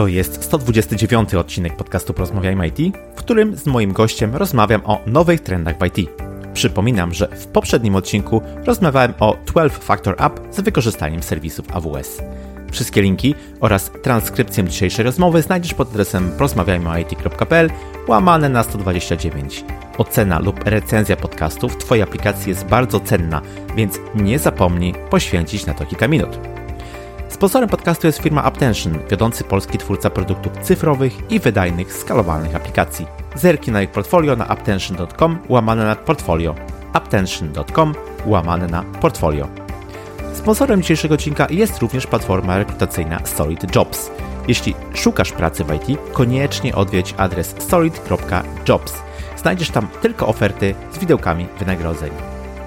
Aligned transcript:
To 0.00 0.06
jest 0.06 0.44
129 0.44 1.34
odcinek 1.34 1.76
podcastu 1.76 2.14
Porozmawiajmy 2.14 2.68
IT, 2.68 2.96
w 3.16 3.18
którym 3.18 3.56
z 3.56 3.66
moim 3.66 3.92
gościem 3.92 4.36
rozmawiam 4.36 4.82
o 4.84 5.00
nowych 5.06 5.40
trendach 5.40 5.76
w 5.78 5.86
IT. 5.86 6.10
Przypominam, 6.54 7.14
że 7.14 7.28
w 7.28 7.46
poprzednim 7.46 7.96
odcinku 7.96 8.42
rozmawiałem 8.64 9.14
o 9.20 9.36
12 9.46 9.78
Factor 9.78 10.14
App 10.22 10.40
z 10.50 10.60
wykorzystaniem 10.60 11.22
serwisów 11.22 11.76
AWS. 11.76 12.22
Wszystkie 12.72 13.02
linki 13.02 13.34
oraz 13.60 13.90
transkrypcję 14.02 14.64
dzisiejszej 14.64 15.04
rozmowy 15.04 15.42
znajdziesz 15.42 15.74
pod 15.74 15.90
adresem 15.90 16.30
porozmawiajmyoit.pl 16.30 17.70
łamane 18.08 18.48
na 18.48 18.62
129. 18.62 19.64
Ocena 19.98 20.38
lub 20.38 20.64
recenzja 20.64 21.16
podcastu 21.16 21.68
w 21.68 21.76
Twojej 21.76 22.02
aplikacji 22.02 22.50
jest 22.50 22.64
bardzo 22.64 23.00
cenna, 23.00 23.42
więc 23.76 23.98
nie 24.14 24.38
zapomnij 24.38 24.94
poświęcić 25.10 25.66
na 25.66 25.74
to 25.74 25.86
kilka 25.86 26.08
minut. 26.08 26.59
Sponsorem 27.30 27.68
podcastu 27.68 28.06
jest 28.06 28.22
firma 28.22 28.44
Aptention, 28.44 28.98
wiodący 29.10 29.44
polski 29.44 29.78
twórca 29.78 30.10
produktów 30.10 30.52
cyfrowych 30.62 31.30
i 31.30 31.40
wydajnych, 31.40 31.92
skalowalnych 31.92 32.56
aplikacji. 32.56 33.06
Zerki 33.34 33.70
na 33.70 33.82
ich 33.82 33.90
portfolio 33.90 34.36
na 34.36 34.48
aptention.com 34.48 35.38
łamane 35.48 35.84
na 35.84 35.96
portfolio. 35.96 36.54
aptention.com 36.92 37.94
łamane 38.26 38.66
na 38.66 38.82
portfolio. 38.82 39.48
Sponsorem 40.34 40.82
dzisiejszego 40.82 41.14
odcinka 41.14 41.46
jest 41.50 41.78
również 41.78 42.06
platforma 42.06 42.58
rekrutacyjna 42.58 43.20
Solid 43.24 43.76
Jobs. 43.76 44.10
Jeśli 44.48 44.74
szukasz 44.94 45.32
pracy 45.32 45.64
w 45.64 45.74
IT, 45.74 45.98
koniecznie 46.12 46.74
odwiedź 46.74 47.14
adres 47.16 47.54
solid.jobs. 47.58 48.94
Znajdziesz 49.36 49.70
tam 49.70 49.88
tylko 50.02 50.26
oferty 50.26 50.74
z 50.92 50.98
widełkami 50.98 51.46
wynagrodzeń. 51.58 52.10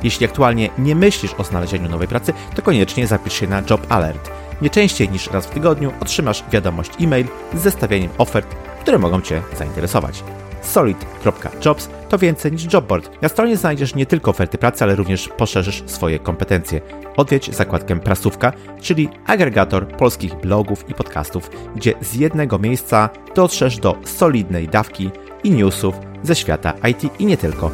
Jeśli 0.03 0.25
aktualnie 0.25 0.69
nie 0.77 0.95
myślisz 0.95 1.33
o 1.33 1.43
znalezieniu 1.43 1.89
nowej 1.89 2.07
pracy, 2.07 2.33
to 2.55 2.61
koniecznie 2.61 3.07
zapisz 3.07 3.33
się 3.33 3.47
na 3.47 3.63
Job 3.69 3.85
Alert. 3.89 4.42
Nie 4.61 4.69
częściej 4.69 5.09
niż 5.09 5.31
raz 5.31 5.45
w 5.45 5.49
tygodniu 5.49 5.91
otrzymasz 5.99 6.43
wiadomość 6.51 6.91
e-mail 7.01 7.27
z 7.53 7.61
zestawieniem 7.61 8.09
ofert, 8.17 8.55
które 8.81 8.99
mogą 8.99 9.21
Cię 9.21 9.41
zainteresować. 9.57 10.23
Solid.jobs 10.61 11.89
to 12.09 12.17
więcej 12.17 12.51
niż 12.51 12.73
jobboard. 12.73 13.21
Na 13.21 13.29
stronie 13.29 13.57
znajdziesz 13.57 13.95
nie 13.95 14.05
tylko 14.05 14.31
oferty 14.31 14.57
pracy, 14.57 14.83
ale 14.83 14.95
również 14.95 15.29
poszerzysz 15.37 15.83
swoje 15.85 16.19
kompetencje. 16.19 16.81
Odwiedź 17.17 17.55
zakładkę 17.55 17.99
Prasówka, 17.99 18.53
czyli 18.81 19.09
agregator 19.25 19.87
polskich 19.87 20.35
blogów 20.35 20.89
i 20.89 20.93
podcastów, 20.93 21.49
gdzie 21.75 21.93
z 22.01 22.13
jednego 22.13 22.59
miejsca 22.59 23.09
dotrzesz 23.35 23.77
do 23.77 23.95
solidnej 24.05 24.67
dawki 24.67 25.11
i 25.43 25.51
newsów 25.51 25.95
ze 26.23 26.35
świata 26.35 26.73
IT 26.89 27.19
i 27.19 27.25
nie 27.25 27.37
tylko. 27.37 27.71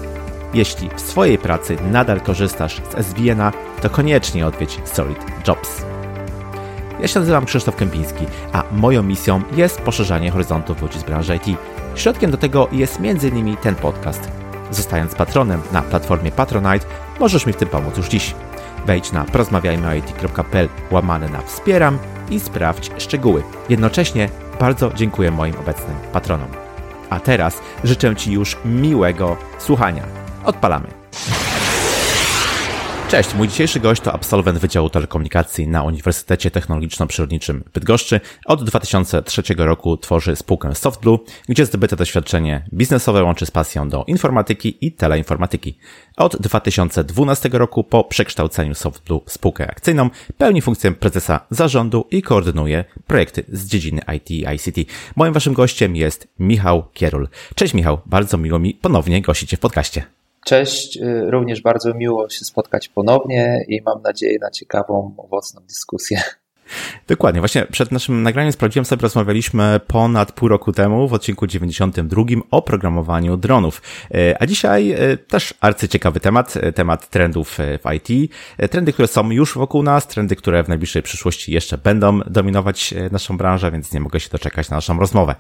Jeśli 0.54 0.90
w 0.96 1.02
swojej 1.02 1.38
pracy 1.38 1.78
nadal 1.92 2.22
korzystasz 2.22 2.76
z 2.76 3.06
SVN-a, 3.06 3.52
to 3.82 3.90
koniecznie 3.90 4.48
odwiedź 4.48 4.80
Solid 4.86 5.20
Jobs. 5.48 5.89
Ja 7.02 7.08
się 7.08 7.20
nazywam 7.20 7.46
Krzysztof 7.46 7.76
Kępiński, 7.76 8.26
a 8.54 8.64
moją 8.72 9.04
misją 9.04 9.42
jest 9.56 9.82
poszerzanie 9.82 10.32
horyzontów 10.32 10.82
ludzi 10.82 11.00
z 11.00 11.04
branży 11.04 11.36
IT. 11.36 11.58
Środkiem 11.96 12.32
do 12.32 12.38
tego 12.38 12.68
jest 12.72 13.00
m.in. 13.04 13.58
ten 13.58 13.76
podcast. 13.76 14.32
Zostając 14.72 15.16
patronem 15.16 15.62
na 15.72 15.82
platformie 15.82 16.32
Patronite, 16.32 16.86
możesz 17.20 17.46
mi 17.46 17.54
w 17.54 17.58
tym 17.58 17.68
pomóc 17.68 17.98
już 17.98 18.08
dziś. 18.08 18.36
Wejdź 18.86 19.12
na 19.12 19.26
porozmawiajmyoit.pl 19.26 20.70
łamane 20.92 21.30
na 21.30 21.42
wspieram 21.42 22.00
i 22.30 22.40
sprawdź 22.40 22.92
szczegóły. 22.98 23.44
Jednocześnie 23.70 24.30
bardzo 24.60 24.92
dziękuję 24.96 25.32
moim 25.32 25.56
obecnym 25.60 25.96
patronom. 26.14 26.50
A 27.10 27.20
teraz 27.20 27.62
życzę 27.84 28.16
Ci 28.16 28.32
już 28.32 28.58
miłego 28.66 29.38
słuchania. 29.60 30.04
Odpalamy. 30.46 30.88
Cześć, 33.10 33.36
mój 33.36 33.48
dzisiejszy 33.48 33.80
gość 33.80 34.02
to 34.02 34.14
absolwent 34.14 34.60
Wydziału 34.60 34.90
Telekomunikacji 34.90 35.68
na 35.68 35.84
Uniwersytecie 35.84 36.52
Technologiczno-Przyrodniczym 36.52 37.64
w 37.66 37.72
Bydgoszczy. 37.72 38.22
Od 38.46 38.64
2003 38.64 39.42
roku 39.58 39.98
tworzy 39.98 40.36
spółkę 40.36 40.76
SoftBlue, 40.76 41.20
gdzie 41.48 41.66
zdobyte 41.66 41.96
doświadczenie 41.96 42.66
biznesowe 42.74 43.24
łączy 43.24 43.46
z 43.46 43.52
pasją 43.52 43.90
do 43.90 44.04
informatyki 44.08 44.86
i 44.86 44.92
teleinformatyki. 44.92 45.78
Od 46.18 46.38
2012 46.42 47.50
roku 47.52 47.84
po 47.84 48.04
przekształceniu 48.04 48.76
SoftBlue 48.76 49.24
w 49.26 49.32
spółkę 49.32 49.68
akcyjną 49.72 50.10
pełni 50.38 50.62
funkcję 50.62 50.92
prezesa 50.92 51.40
zarządu 51.50 52.08
i 52.12 52.22
koordynuje 52.22 52.86
projekty 53.08 53.44
z 53.48 53.66
dziedziny 53.66 54.02
IT 54.18 54.32
i 54.32 54.46
ICT. 54.56 54.92
Moim 55.16 55.34
waszym 55.34 55.54
gościem 55.54 55.96
jest 55.96 56.28
Michał 56.40 56.84
Kierul. 56.94 57.28
Cześć 57.56 57.74
Michał, 57.74 58.02
bardzo 58.06 58.38
miło 58.38 58.60
mi 58.60 58.74
ponownie 58.74 59.22
gościć 59.22 59.50
Cię 59.50 59.58
w 59.58 59.60
podcaście. 59.60 60.19
Cześć, 60.50 60.98
y, 60.98 61.32
również 61.32 61.62
bardzo 61.62 61.94
miło 61.94 62.30
się 62.30 62.46
spotkać 62.46 62.88
ponownie 62.88 63.66
i 63.68 63.82
mam 63.82 64.02
nadzieję 64.02 64.38
na 64.42 64.52
ciekawą, 64.52 65.16
owocną 65.18 65.62
dyskusję. 65.68 66.22
Dokładnie. 67.08 67.42
Właśnie 67.42 67.66
przed 67.66 67.92
naszym 67.92 68.24
nagraniem 68.24 68.52
sprawdziłem 68.52 68.86
sobie, 68.86 69.02
rozmawialiśmy 69.02 69.80
ponad 69.88 70.32
pół 70.32 70.50
roku 70.50 70.72
temu 70.72 71.08
w 71.08 71.14
odcinku 71.14 71.48
92 71.48 72.24
o 72.52 72.62
programowaniu 72.62 73.38
dronów. 73.38 73.82
Y, 74.16 74.36
a 74.40 74.46
dzisiaj 74.46 75.12
y, 75.12 75.18
też 75.18 75.54
arcyciekawy 75.62 76.20
temat, 76.20 76.54
temat 76.76 77.10
trendów 77.10 77.58
w 77.58 77.94
IT. 77.94 78.32
Trendy, 78.72 78.94
które 78.94 79.08
są 79.08 79.32
już 79.32 79.54
wokół 79.54 79.84
nas, 79.84 80.08
trendy, 80.08 80.36
które 80.36 80.64
w 80.64 80.68
najbliższej 80.68 81.04
przyszłości 81.04 81.52
jeszcze 81.52 81.78
będą 81.78 82.20
dominować 82.20 82.94
naszą 83.12 83.38
branżę, 83.38 83.72
więc 83.72 83.94
nie 83.94 84.00
mogę 84.00 84.20
się 84.20 84.30
doczekać 84.30 84.70
na 84.70 84.78
naszą 84.78 85.00
rozmowę. 85.00 85.36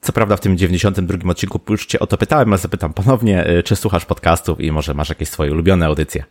Co 0.00 0.12
prawda 0.12 0.36
w 0.36 0.40
tym 0.40 0.58
92 0.58 1.30
odcinku 1.30 1.60
już 1.68 1.86
cię 1.86 1.98
o 1.98 2.06
to 2.06 2.18
pytałem, 2.18 2.48
ale 2.48 2.58
zapytam 2.58 2.92
ponownie, 2.92 3.50
y, 3.50 3.62
czy 3.62 3.76
słuchasz 3.76 4.04
podcastów 4.04 4.60
i 4.60 4.72
może 4.72 4.94
masz 4.94 5.08
jakieś 5.08 5.28
swoje 5.28 5.52
ulubione 5.52 5.86
audycje? 5.86 6.24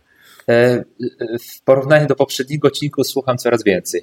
E, 0.48 0.52
e, 0.52 0.84
w 1.38 1.62
porównaniu 1.62 2.06
do 2.06 2.14
poprzedniego 2.14 2.68
odcinku 2.68 3.04
słucham 3.04 3.38
coraz 3.38 3.64
więcej. 3.64 4.02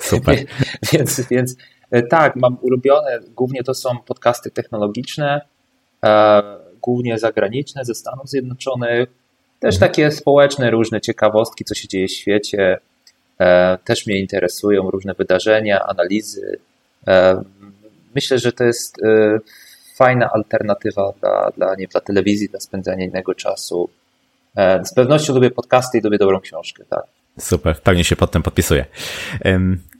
Super. 0.00 0.38
więc, 0.92 1.20
więc 1.30 1.56
e, 1.90 2.02
tak, 2.02 2.36
mam 2.36 2.58
ulubione, 2.62 3.18
głównie 3.36 3.62
to 3.62 3.74
są 3.74 3.98
podcasty 3.98 4.50
technologiczne, 4.50 5.40
głównie 6.82 7.18
zagraniczne 7.18 7.84
ze 7.84 7.94
Stanów 7.94 8.28
Zjednoczonych, 8.28 9.08
też 9.60 9.74
mhm. 9.74 9.90
takie 9.90 10.10
społeczne, 10.10 10.70
różne 10.70 11.00
ciekawostki, 11.00 11.64
co 11.64 11.74
się 11.74 11.88
dzieje 11.88 12.08
w 12.08 12.10
świecie. 12.10 12.78
Też 13.84 14.06
mnie 14.06 14.20
interesują 14.20 14.90
różne 14.90 15.14
wydarzenia, 15.14 15.86
analizy 15.86 16.58
myślę, 18.16 18.38
że 18.38 18.52
to 18.52 18.64
jest 18.64 19.02
e, 19.02 19.38
fajna 19.96 20.30
alternatywa 20.32 21.12
dla, 21.20 21.50
dla, 21.56 21.74
nie, 21.74 21.86
dla 21.86 22.00
telewizji, 22.00 22.48
dla 22.48 22.60
spędzania 22.60 23.04
innego 23.04 23.34
czasu. 23.34 23.90
E, 24.56 24.84
z 24.84 24.94
pewnością 24.94 25.34
lubię 25.34 25.50
podcasty 25.50 25.98
i 25.98 26.00
lubię 26.00 26.18
dobrą 26.18 26.40
książkę, 26.40 26.84
tak. 26.90 27.04
Super, 27.38 27.76
w 27.76 27.80
pełni 27.80 28.04
się 28.04 28.16
pod 28.16 28.30
tym 28.30 28.42
podpisuję. 28.42 28.84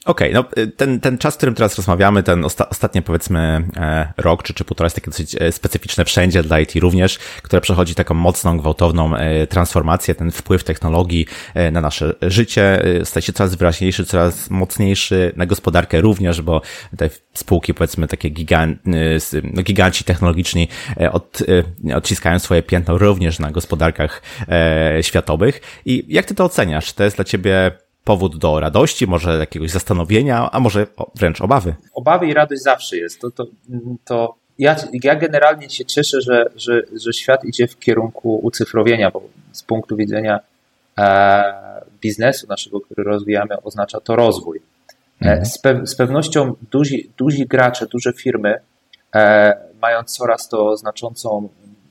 Okej, 0.06 0.37
okay, 0.37 0.61
no 0.61 0.67
ten, 0.77 1.00
ten 1.00 1.19
czas, 1.19 1.34
w 1.34 1.37
którym 1.37 1.55
teraz 1.55 1.77
rozmawiamy, 1.77 2.22
ten 2.22 2.44
osta 2.44 2.89
powiedzmy 3.05 3.65
e, 3.77 4.12
rok 4.17 4.43
czy, 4.43 4.55
czy 4.55 4.65
półtora 4.65 4.87
jest 4.87 4.97
takie 4.97 5.11
dosyć 5.11 5.37
e, 5.41 5.53
specyficzne 5.53 6.05
wszędzie 6.05 6.43
dla 6.43 6.61
IT 6.61 6.75
również, 6.75 7.19
które 7.19 7.61
przechodzi 7.61 7.94
taką 7.94 8.15
mocną, 8.15 8.59
gwałtowną 8.59 9.17
e, 9.17 9.47
transformację, 9.47 10.15
ten 10.15 10.31
wpływ 10.31 10.65
technologii 10.65 11.27
na 11.72 11.81
nasze 11.81 12.15
życie 12.22 12.83
staje 13.05 13.22
się 13.22 13.33
coraz 13.33 13.55
wyraźniejszy, 13.55 14.05
coraz 14.05 14.50
mocniejszy, 14.50 15.33
na 15.37 15.47
gospodarkę 15.47 16.00
również, 16.00 16.43
bo 16.43 16.62
te 16.97 17.11
spółki 17.34 17.75
powiedzmy 17.75 18.09
takie 18.09 18.31
gigant, 18.31 18.78
no, 19.55 19.62
giganci 19.62 20.05
technologiczni 20.05 20.69
od, 21.12 21.38
odciskają 21.94 22.38
swoje 22.38 22.62
piętno 22.62 22.99
również 22.99 23.38
na 23.38 23.50
gospodarkach 23.50 24.23
światowych. 25.00 25.61
I 25.84 26.05
jak 26.09 26.27
ty 26.27 26.34
to 26.34 26.44
oceniasz? 26.44 26.93
To 26.93 27.05
jest 27.05 27.17
dla 27.17 27.25
ciebie 27.25 27.86
powód 28.06 28.39
do 28.39 28.61
radości, 28.61 29.06
może 29.06 29.39
jakiegoś 29.39 29.71
zastanowienia, 29.71 30.50
a 30.53 30.61
może 30.61 30.87
wręcz 31.15 31.41
obawy? 31.41 31.75
Obawy 31.94 32.27
i 32.27 32.34
radość 32.34 32.62
zawsze 32.62 32.97
jest. 32.97 33.21
To, 33.21 33.31
to, 33.31 33.47
to 34.05 34.34
ja, 34.59 34.77
ja 35.03 35.17
generalnie 35.17 35.71
się 35.71 35.84
cieszę, 35.84 36.21
że, 36.21 36.47
że, 36.56 36.83
że 37.05 37.12
świat 37.12 37.44
idzie 37.44 37.69
w 37.69 37.78
kierunku 37.78 38.41
ucyfrowienia, 38.43 39.11
bo 39.11 39.22
z 39.53 39.62
punktu 39.62 39.97
widzenia 39.97 40.41
e, 40.99 41.44
biznesu 42.00 42.47
naszego, 42.47 42.81
który 42.81 43.05
rozwijamy, 43.05 43.62
oznacza 43.62 44.00
to 44.00 44.17
rozwój. 44.17 44.59
E, 44.59 45.28
mhm. 45.28 45.47
Z, 45.47 45.59
pe, 45.59 45.87
z, 45.87 45.94
pewnością 45.94 46.55
duzi, 46.71 47.11
duzi 47.19 47.47
gracze, 47.47 47.87
duże 47.87 48.12
firmy 48.12 48.55
e, 49.14 49.56
mają 49.82 50.03
coraz 50.03 50.49
to 50.49 50.76
znaczącą 50.76 51.49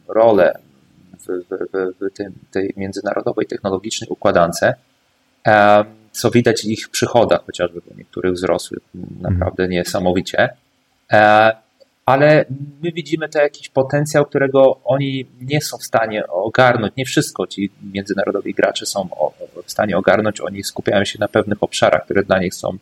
rolę 0.07 0.59
w, 1.19 1.27
w, 1.27 1.55
w 1.99 2.13
tym, 2.13 2.33
tej 2.51 2.73
międzynarodowej 2.77 3.45
technologicznej 3.45 4.09
układance 4.09 4.61
co 6.15 6.31
widać 6.31 6.61
w 6.61 6.65
ich 6.65 6.89
przychodach, 6.89 7.45
chociażby 7.45 7.81
bo 7.89 7.95
niektórych 7.97 8.33
wzrosły 8.33 8.77
naprawdę 9.21 9.63
mhm. 9.63 9.69
niesamowicie. 9.69 10.49
E, 11.11 11.51
ale 12.05 12.45
my 12.83 12.91
widzimy 12.91 13.29
to 13.29 13.39
jakiś 13.39 13.69
potencjał, 13.69 14.25
którego 14.25 14.79
oni 14.83 15.25
nie 15.41 15.61
są 15.61 15.77
w 15.77 15.83
stanie 15.83 16.27
ogarnąć. 16.27 16.93
Nie 16.97 17.05
wszystko 17.05 17.47
ci 17.47 17.71
międzynarodowi 17.93 18.53
gracze 18.53 18.85
są 18.85 19.09
w 19.65 19.71
stanie 19.71 19.97
ogarnąć. 19.97 20.41
Oni 20.41 20.63
skupiają 20.63 21.05
się 21.05 21.19
na 21.19 21.27
pewnych 21.27 21.63
obszarach, 21.63 22.05
które 22.05 22.23
dla 22.23 22.39
nich 22.39 22.53
są 22.53 22.77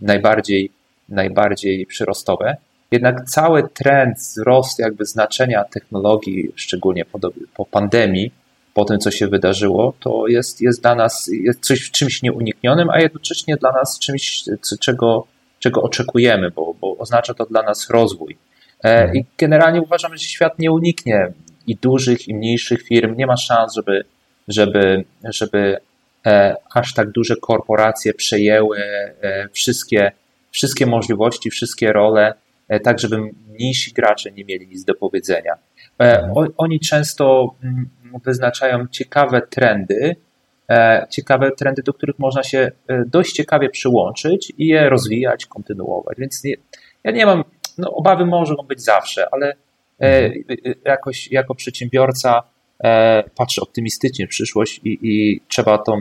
najbardziej, 0.00 0.70
najbardziej 1.08 1.86
przyrostowe. 1.86 2.56
Jednak 2.90 3.24
cały 3.24 3.68
trend 3.68 4.18
wzrostu 4.18 4.82
jakby 4.82 5.04
znaczenia 5.04 5.64
technologii, 5.64 6.52
szczególnie 6.56 7.04
po, 7.04 7.18
po 7.56 7.64
pandemii, 7.64 8.32
po 8.76 8.84
tym, 8.84 8.98
co 8.98 9.10
się 9.10 9.28
wydarzyło, 9.28 9.94
to 10.00 10.26
jest, 10.26 10.60
jest 10.60 10.82
dla 10.82 10.94
nas 10.94 11.30
jest 11.32 11.60
coś, 11.60 11.90
czymś 11.90 12.22
nieuniknionym, 12.22 12.90
a 12.90 13.00
jednocześnie 13.00 13.56
dla 13.56 13.72
nas 13.72 13.98
czymś, 13.98 14.44
czego, 14.80 15.26
czego 15.58 15.82
oczekujemy, 15.82 16.50
bo, 16.50 16.74
bo 16.80 16.96
oznacza 16.96 17.34
to 17.34 17.46
dla 17.46 17.62
nas 17.62 17.90
rozwój. 17.90 18.36
I 19.14 19.24
generalnie 19.38 19.82
uważam, 19.82 20.16
że 20.16 20.24
świat 20.24 20.58
nie 20.58 20.72
uniknie 20.72 21.32
i 21.66 21.76
dużych, 21.76 22.28
i 22.28 22.34
mniejszych 22.34 22.82
firm. 22.82 23.16
Nie 23.16 23.26
ma 23.26 23.36
szans, 23.36 23.74
żeby, 23.74 24.04
żeby, 24.48 25.04
żeby 25.24 25.76
aż 26.74 26.94
tak 26.94 27.10
duże 27.10 27.36
korporacje 27.36 28.14
przejęły 28.14 28.78
wszystkie, 29.52 30.12
wszystkie 30.50 30.86
możliwości, 30.86 31.50
wszystkie 31.50 31.92
role, 31.92 32.34
tak 32.82 32.98
żeby 32.98 33.18
mniejsi 33.48 33.92
gracze 33.92 34.32
nie 34.32 34.44
mieli 34.44 34.68
nic 34.68 34.84
do 34.84 34.94
powiedzenia. 34.94 35.54
Mhm. 35.98 36.52
Oni 36.56 36.80
często 36.80 37.54
mm, 37.62 37.88
wyznaczają 38.24 38.86
ciekawe 38.86 39.42
trendy, 39.42 40.16
e, 40.70 41.06
ciekawe 41.10 41.50
trendy, 41.50 41.82
do 41.82 41.92
których 41.92 42.18
można 42.18 42.42
się 42.42 42.72
e, 42.88 43.04
dość 43.06 43.32
ciekawie 43.32 43.70
przyłączyć 43.70 44.52
i 44.58 44.66
je 44.66 44.88
rozwijać, 44.88 45.46
kontynuować. 45.46 46.18
Więc 46.18 46.44
nie, 46.44 46.54
ja 47.04 47.10
nie 47.10 47.26
mam, 47.26 47.44
no 47.78 47.90
obawy 47.90 48.26
mogą 48.26 48.62
być 48.68 48.82
zawsze, 48.82 49.26
ale 49.32 49.54
e, 50.00 50.24
mhm. 50.24 50.74
jakoś 50.84 51.32
jako 51.32 51.54
przedsiębiorca 51.54 52.42
patrzę 53.36 53.62
optymistycznie 53.62 54.26
w 54.26 54.30
przyszłość 54.30 54.80
i, 54.84 54.98
i 55.02 55.40
trzeba 55.48 55.78
to, 55.78 55.98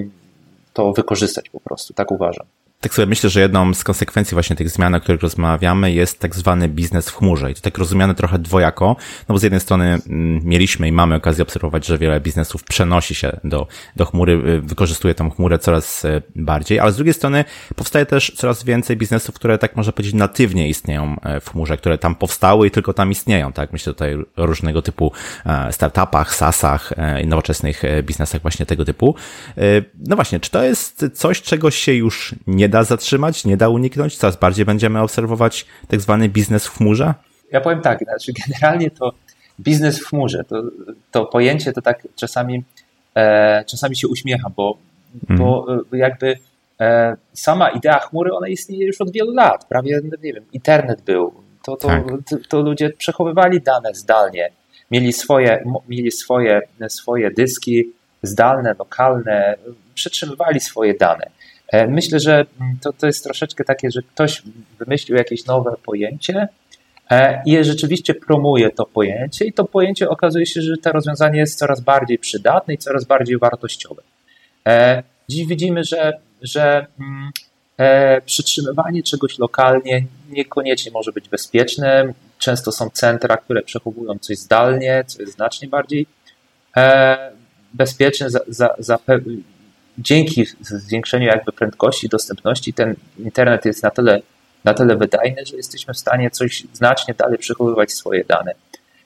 to 0.73 0.93
wykorzystać 0.93 1.49
po 1.49 1.59
prostu, 1.59 1.93
tak 1.93 2.11
uważam 2.11 2.45
tak 2.85 2.93
sobie 2.93 3.05
myślę, 3.05 3.29
że 3.29 3.41
jedną 3.41 3.73
z 3.73 3.83
konsekwencji 3.83 4.35
właśnie 4.35 4.55
tych 4.55 4.69
zmian, 4.69 4.95
o 4.95 4.99
których 4.99 5.21
rozmawiamy, 5.21 5.93
jest 5.93 6.19
tak 6.19 6.35
zwany 6.35 6.67
biznes 6.67 7.09
w 7.09 7.15
chmurze. 7.15 7.51
I 7.51 7.53
to 7.53 7.61
tak 7.61 7.77
rozumiane 7.77 8.15
trochę 8.15 8.39
dwojako, 8.39 8.95
no 9.29 9.33
bo 9.33 9.39
z 9.39 9.43
jednej 9.43 9.61
strony 9.61 9.99
mm, 10.09 10.41
mieliśmy 10.43 10.87
i 10.87 10.91
mamy 10.91 11.15
okazję 11.15 11.43
obserwować, 11.43 11.85
że 11.85 11.97
wiele 11.97 12.21
biznesów 12.21 12.63
przenosi 12.63 13.15
się 13.15 13.39
do, 13.43 13.67
do 13.95 14.05
chmury, 14.05 14.33
y, 14.33 14.61
wykorzystuje 14.61 15.15
tą 15.15 15.29
chmurę 15.29 15.59
coraz 15.59 16.05
y, 16.05 16.21
bardziej, 16.35 16.79
ale 16.79 16.91
z 16.91 16.95
drugiej 16.95 17.13
strony 17.13 17.45
powstaje 17.75 18.05
też 18.05 18.31
coraz 18.35 18.63
więcej 18.63 18.97
biznesów, 18.97 19.35
które 19.35 19.57
tak 19.57 19.75
można 19.75 19.91
powiedzieć 19.91 20.13
natywnie 20.13 20.69
istnieją 20.69 21.15
e, 21.21 21.41
w 21.41 21.49
chmurze, 21.49 21.77
które 21.77 21.97
tam 21.97 22.15
powstały 22.15 22.67
i 22.67 22.71
tylko 22.71 22.93
tam 22.93 23.11
istnieją, 23.11 23.53
tak? 23.53 23.73
Myślę 23.73 23.93
tutaj 23.93 24.15
o 24.35 24.45
różnego 24.45 24.81
typu 24.81 25.11
e, 25.45 25.71
startupach, 25.73 26.35
SaaSach 26.35 26.93
e, 26.97 27.25
nowoczesnych 27.25 27.81
biznesach 28.03 28.41
właśnie 28.41 28.65
tego 28.65 28.85
typu. 28.85 29.15
No 30.07 30.15
właśnie, 30.15 30.39
czy 30.39 30.51
to 30.51 30.63
jest 30.63 31.05
coś, 31.13 31.41
czego 31.41 31.71
się 31.71 31.93
już 31.93 32.35
nie 32.47 32.69
da 32.69 32.74
da 32.75 32.83
zatrzymać, 32.83 33.45
nie 33.45 33.57
da 33.57 33.69
uniknąć? 33.69 34.17
Coraz 34.17 34.37
bardziej 34.37 34.65
będziemy 34.65 35.01
obserwować 35.01 35.65
tak 35.87 36.01
zwany 36.01 36.29
biznes 36.29 36.67
w 36.67 36.77
chmurze? 36.77 37.13
Ja 37.51 37.61
powiem 37.61 37.81
tak, 37.81 37.99
znaczy 38.03 38.33
generalnie 38.47 38.91
to 38.91 39.13
biznes 39.59 39.99
w 39.99 40.05
chmurze, 40.05 40.43
to, 40.43 40.63
to 41.11 41.25
pojęcie 41.25 41.73
to 41.73 41.81
tak 41.81 42.07
czasami, 42.15 42.63
e, 43.15 43.63
czasami 43.65 43.95
się 43.95 44.07
uśmiecham, 44.07 44.53
bo, 44.55 44.77
mm. 45.29 45.39
bo 45.39 45.67
e, 45.93 45.97
jakby 45.97 46.35
e, 46.79 47.17
sama 47.33 47.69
idea 47.69 47.99
chmury, 47.99 48.33
ona 48.33 48.47
istnieje 48.47 48.85
już 48.85 49.01
od 49.01 49.11
wielu 49.11 49.33
lat, 49.33 49.65
prawie, 49.65 50.01
no 50.03 50.17
nie 50.23 50.33
wiem, 50.33 50.43
internet 50.53 51.01
był, 51.01 51.33
to, 51.63 51.75
to, 51.75 51.87
tak. 51.87 52.03
to, 52.29 52.37
to 52.49 52.61
ludzie 52.61 52.89
przechowywali 52.89 53.61
dane 53.61 53.93
zdalnie, 53.93 54.49
mieli 54.91 55.13
swoje, 55.13 55.63
mieli 55.89 56.11
swoje, 56.11 56.61
swoje 56.89 57.31
dyski 57.31 57.83
zdalne, 58.23 58.75
lokalne, 58.79 59.55
przetrzymywali 59.93 60.59
swoje 60.59 60.93
dane. 60.93 61.29
E, 61.67 61.87
myślę, 61.87 62.19
że 62.19 62.45
to, 62.81 62.93
to 62.93 63.07
jest 63.07 63.23
troszeczkę 63.23 63.63
takie, 63.63 63.91
że 63.91 64.01
ktoś 64.01 64.41
wymyślił 64.79 65.17
jakieś 65.17 65.45
nowe 65.45 65.75
pojęcie 65.85 66.47
e, 67.11 67.41
i 67.45 67.63
rzeczywiście 67.63 68.13
promuje 68.13 68.69
to 68.69 68.85
pojęcie 68.85 69.45
i 69.45 69.53
to 69.53 69.65
pojęcie 69.65 70.09
okazuje 70.09 70.45
się, 70.45 70.61
że 70.61 70.77
to 70.77 70.91
rozwiązanie 70.91 71.39
jest 71.39 71.59
coraz 71.59 71.81
bardziej 71.81 72.19
przydatne 72.19 72.73
i 72.73 72.77
coraz 72.77 73.05
bardziej 73.05 73.37
wartościowe. 73.37 74.01
E, 74.67 75.03
dziś 75.29 75.47
widzimy, 75.47 75.83
że, 75.83 76.13
że 76.41 76.85
mm, 76.99 77.31
przytrzymywanie 78.25 79.03
czegoś 79.03 79.39
lokalnie 79.39 80.05
niekoniecznie 80.29 80.91
może 80.91 81.11
być 81.11 81.29
bezpieczne. 81.29 82.13
Często 82.39 82.71
są 82.71 82.89
centra, 82.89 83.37
które 83.37 83.61
przechowują 83.61 84.19
coś 84.19 84.37
zdalnie, 84.37 85.03
co 85.07 85.21
jest 85.21 85.33
znacznie 85.33 85.67
bardziej 85.67 86.07
bezpieczne, 87.73 88.29
za, 88.29 88.39
za, 88.47 88.75
za, 88.79 88.99
dzięki 89.97 90.45
zwiększeniu 90.61 91.25
jakby 91.25 91.51
prędkości, 91.51 92.09
dostępności, 92.09 92.73
ten 92.73 92.95
internet 93.19 93.65
jest 93.65 93.83
na 93.83 93.89
tyle, 93.89 94.21
na 94.63 94.73
tyle 94.73 94.95
wydajny, 94.95 95.45
że 95.45 95.57
jesteśmy 95.57 95.93
w 95.93 95.97
stanie 95.97 96.31
coś 96.31 96.63
znacznie 96.73 97.13
dalej 97.13 97.37
przechowywać 97.37 97.91
swoje 97.91 98.23
dane. 98.23 98.51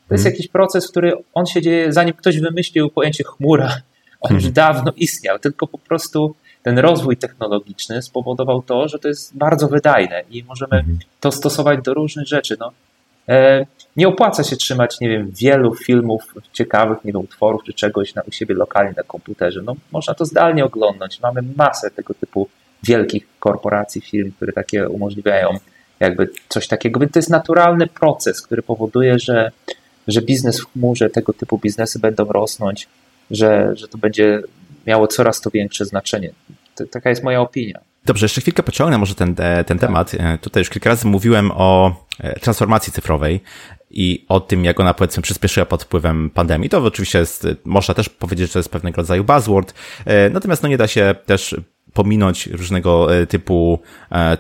To 0.08 0.14
jest 0.14 0.24
hmm. 0.24 0.34
jakiś 0.34 0.48
proces, 0.48 0.88
który 0.88 1.14
on 1.34 1.46
się 1.46 1.62
dzieje, 1.62 1.94
zanim 1.94 2.14
ktoś 2.14 2.40
wymyślił 2.40 2.90
pojęcie 2.90 3.24
chmura, 3.24 3.82
on 4.22 4.34
już 4.34 4.44
hmm. 4.44 4.54
dawno 4.54 4.92
istniał, 4.96 5.40
tylko 5.40 5.68
po 5.68 5.78
prostu 5.78 6.36
ten 6.64 6.80
rozwój 6.80 7.18
technologiczny 7.18 8.02
spowodował 8.02 8.62
to, 8.62 8.88
że 8.88 9.00
to 9.00 9.08
jest 9.08 9.38
bardzo 9.38 9.68
wydajne 9.68 10.24
i 10.30 10.44
możemy 10.44 10.70
hmm. 10.70 11.00
to 11.20 11.32
stosować 11.32 11.80
do 11.84 11.94
różnych 11.94 12.28
rzeczy. 12.28 12.58
No, 12.60 12.72
nie 13.96 14.08
opłaca 14.08 14.44
się 14.44 14.56
trzymać, 14.56 15.00
nie 15.00 15.10
wiem, 15.10 15.32
wielu 15.32 15.76
filmów 15.76 16.34
ciekawych, 16.54 16.98
nie 17.06 17.14
wiem, 17.14 17.22
utworów 17.22 17.64
czy 17.66 17.74
czegoś 17.74 18.16
na, 18.16 18.22
u 18.22 18.32
siebie 18.32 18.56
lokalnie 18.56 18.94
na 18.98 19.04
komputerze. 19.04 19.62
No, 19.62 19.76
można 19.92 20.14
to 20.14 20.26
zdalnie 20.26 20.66
oglądać. 20.66 21.20
Mamy 21.22 21.42
masę 21.56 21.92
tego 21.92 22.14
typu 22.14 22.50
wielkich 22.84 23.28
korporacji, 23.40 24.02
firm, 24.02 24.32
które 24.32 24.54
takie 24.54 24.90
umożliwiają 24.90 25.50
jakby 26.00 26.30
coś 26.50 26.68
takiego. 26.68 27.00
To 27.00 27.20
jest 27.20 27.30
naturalny 27.30 27.88
proces, 27.88 28.42
który 28.42 28.62
powoduje, 28.62 29.20
że, 29.20 29.52
że 30.08 30.22
biznes 30.22 30.62
w 30.62 30.72
chmurze, 30.72 31.10
tego 31.10 31.34
typu 31.34 31.58
biznesy 31.58 32.00
będą 32.00 32.26
rosnąć, 32.26 32.88
że, 33.32 33.72
że 33.76 33.88
to 33.88 33.98
będzie 33.98 34.42
miało 34.88 35.08
coraz 35.08 35.42
to 35.42 35.50
większe 35.50 35.86
znaczenie. 35.86 36.30
To, 36.76 36.86
taka 36.86 37.10
jest 37.10 37.24
moja 37.24 37.42
opinia. 37.42 37.80
Dobrze, 38.10 38.26
jeszcze 38.26 38.42
chwilkę 38.42 38.64
pociągnę 38.64 38.98
może 38.98 39.16
ten, 39.16 39.36
ten 39.66 39.80
temat. 39.80 40.16
E, 40.20 40.38
tutaj 40.38 40.62
już 40.62 40.70
kilka 40.70 40.90
razy 40.90 41.08
mówiłem 41.08 41.52
o 41.52 41.96
e, 42.20 42.40
transformacji 42.40 42.94
cyfrowej 42.94 43.42
i 43.90 44.26
o 44.30 44.40
tym, 44.40 44.66
jak 44.66 44.80
ona 44.80 44.94
powiedzmy 44.94 45.24
przyspieszyła 45.24 45.66
pod 45.66 45.84
wpływem 45.84 46.30
pandemii. 46.30 46.70
To 46.70 46.84
oczywiście 46.84 47.20
jest, 47.20 47.48
można 47.66 47.94
też 47.94 48.10
powiedzieć, 48.10 48.48
że 48.48 48.54
to 48.54 48.60
jest 48.60 48.70
pewnego 48.70 49.02
rodzaju 49.02 49.24
buzzword, 49.24 49.74
e, 50.06 50.30
natomiast 50.30 50.64
no 50.64 50.70
nie 50.70 50.78
da 50.78 50.88
się 50.88 51.16
też 51.26 51.56
pominąć 51.94 52.48
różnego 52.48 53.08
typu 53.30 53.80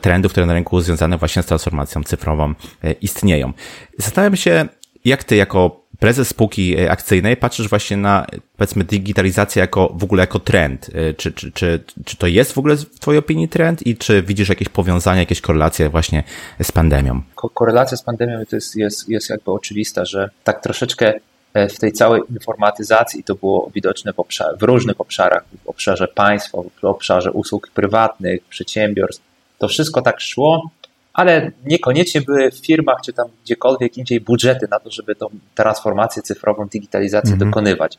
trendów, 0.01 0.31
które 0.31 0.45
na 0.45 0.54
rynku 0.54 0.81
związane 0.81 1.18
właśnie 1.18 1.44
z 1.44 1.45
transformacją 1.45 2.04
cyfrową 2.04 2.54
istnieją. 3.01 3.54
Zastanawiam 3.98 4.36
się, 4.36 4.68
jak 5.06 5.24
ty 5.24 5.36
jako 5.36 5.80
prezes 6.00 6.28
spółki 6.28 6.80
e, 6.80 6.92
akcyjnej 6.92 7.38
patrzysz 7.38 7.69
właśnie 7.69 7.98
na, 7.98 8.28
powiedzmy, 8.57 8.84
digitalizację 8.84 9.60
jako, 9.60 9.94
w 9.96 10.04
ogóle 10.04 10.24
jako 10.24 10.40
trend. 10.40 10.90
E, 10.94 11.13
czy, 11.13 11.31
czy, 11.31 11.51
czy, 11.51 11.84
czy 12.06 12.18
to 12.18 12.28
jest 12.28 12.51
w 12.51 12.57
ogóle 12.57 12.75
w 12.75 13.00
twojej 13.00 13.19
opinii 13.19 13.50
trend 13.50 13.88
i 13.88 13.98
czy 13.98 14.22
widzisz 14.22 14.50
jakieś 14.50 14.69
powiązania, 14.69 15.19
jakieś 15.19 15.42
korelacje 15.42 15.90
właśnie 15.90 16.24
z 16.63 16.72
pandemią? 16.72 17.22
Korelacja 17.36 17.98
z 17.98 18.04
pandemią 18.04 18.46
to 18.50 18.56
jest, 18.56 18.75
jest, 18.75 19.10
jest 19.10 19.30
jakby 19.30 19.52
oczywista, 19.52 20.06
że 20.06 20.30
tak 20.44 20.64
troszeczkę 20.64 21.14
e, 21.54 21.69
w 21.69 21.80
tej 21.80 21.92
całej 21.92 22.21
informatyzacji 22.30 23.24
to 23.24 23.35
było 23.35 23.71
widoczne 23.76 24.14
w, 24.14 24.19
obszar, 24.19 24.57
w 24.57 24.64
różnych 24.64 25.02
obszarach, 25.02 25.44
w 25.66 25.69
obszarze 25.69 26.07
państwa, 26.07 26.57
w 26.81 26.85
obszarze 26.85 27.31
usług 27.31 27.69
prywatnych, 27.74 28.44
przedsiębiorstw. 28.50 29.24
To 29.57 29.68
wszystko 29.68 30.02
tak 30.02 30.21
szło 30.21 30.69
ale 31.13 31.51
niekoniecznie 31.66 32.21
były 32.21 32.51
w 32.51 32.66
firmach 32.66 32.97
czy 33.06 33.13
tam 33.13 33.28
gdziekolwiek 33.44 33.97
indziej 33.97 34.21
budżety 34.21 34.68
na 34.71 34.80
to, 34.80 34.92
żeby 34.92 35.16
tą 35.16 35.30
transformację 35.56 36.21
cyfrową, 36.21 36.68
digitalizację 36.68 37.33
mhm. 37.33 37.49
dokonywać. 37.49 37.97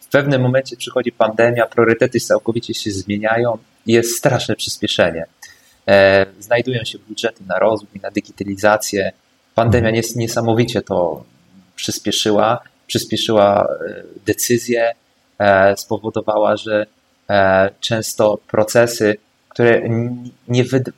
W 0.00 0.08
pewnym 0.08 0.42
momencie 0.42 0.76
przychodzi 0.76 1.12
pandemia, 1.12 1.66
priorytety 1.66 2.20
całkowicie 2.20 2.74
się 2.74 2.90
zmieniają 2.90 3.58
i 3.86 3.92
jest 3.92 4.16
straszne 4.16 4.56
przyspieszenie. 4.56 5.26
E, 5.88 6.26
znajdują 6.40 6.84
się 6.84 6.98
budżety 7.08 7.44
na 7.46 7.58
rozwój, 7.58 8.00
na 8.02 8.10
digitalizację. 8.10 9.12
Pandemia 9.54 9.88
mhm. 9.88 10.04
niesamowicie 10.16 10.82
to 10.82 11.24
przyspieszyła, 11.76 12.60
przyspieszyła 12.86 13.68
e, 13.86 14.02
decyzje, 14.26 14.92
e, 15.38 15.76
spowodowała, 15.76 16.56
że 16.56 16.86
często 17.80 18.38
procesy 18.48 19.16
które 19.56 19.82
nie, 20.48 20.64
wyd, 20.64 20.90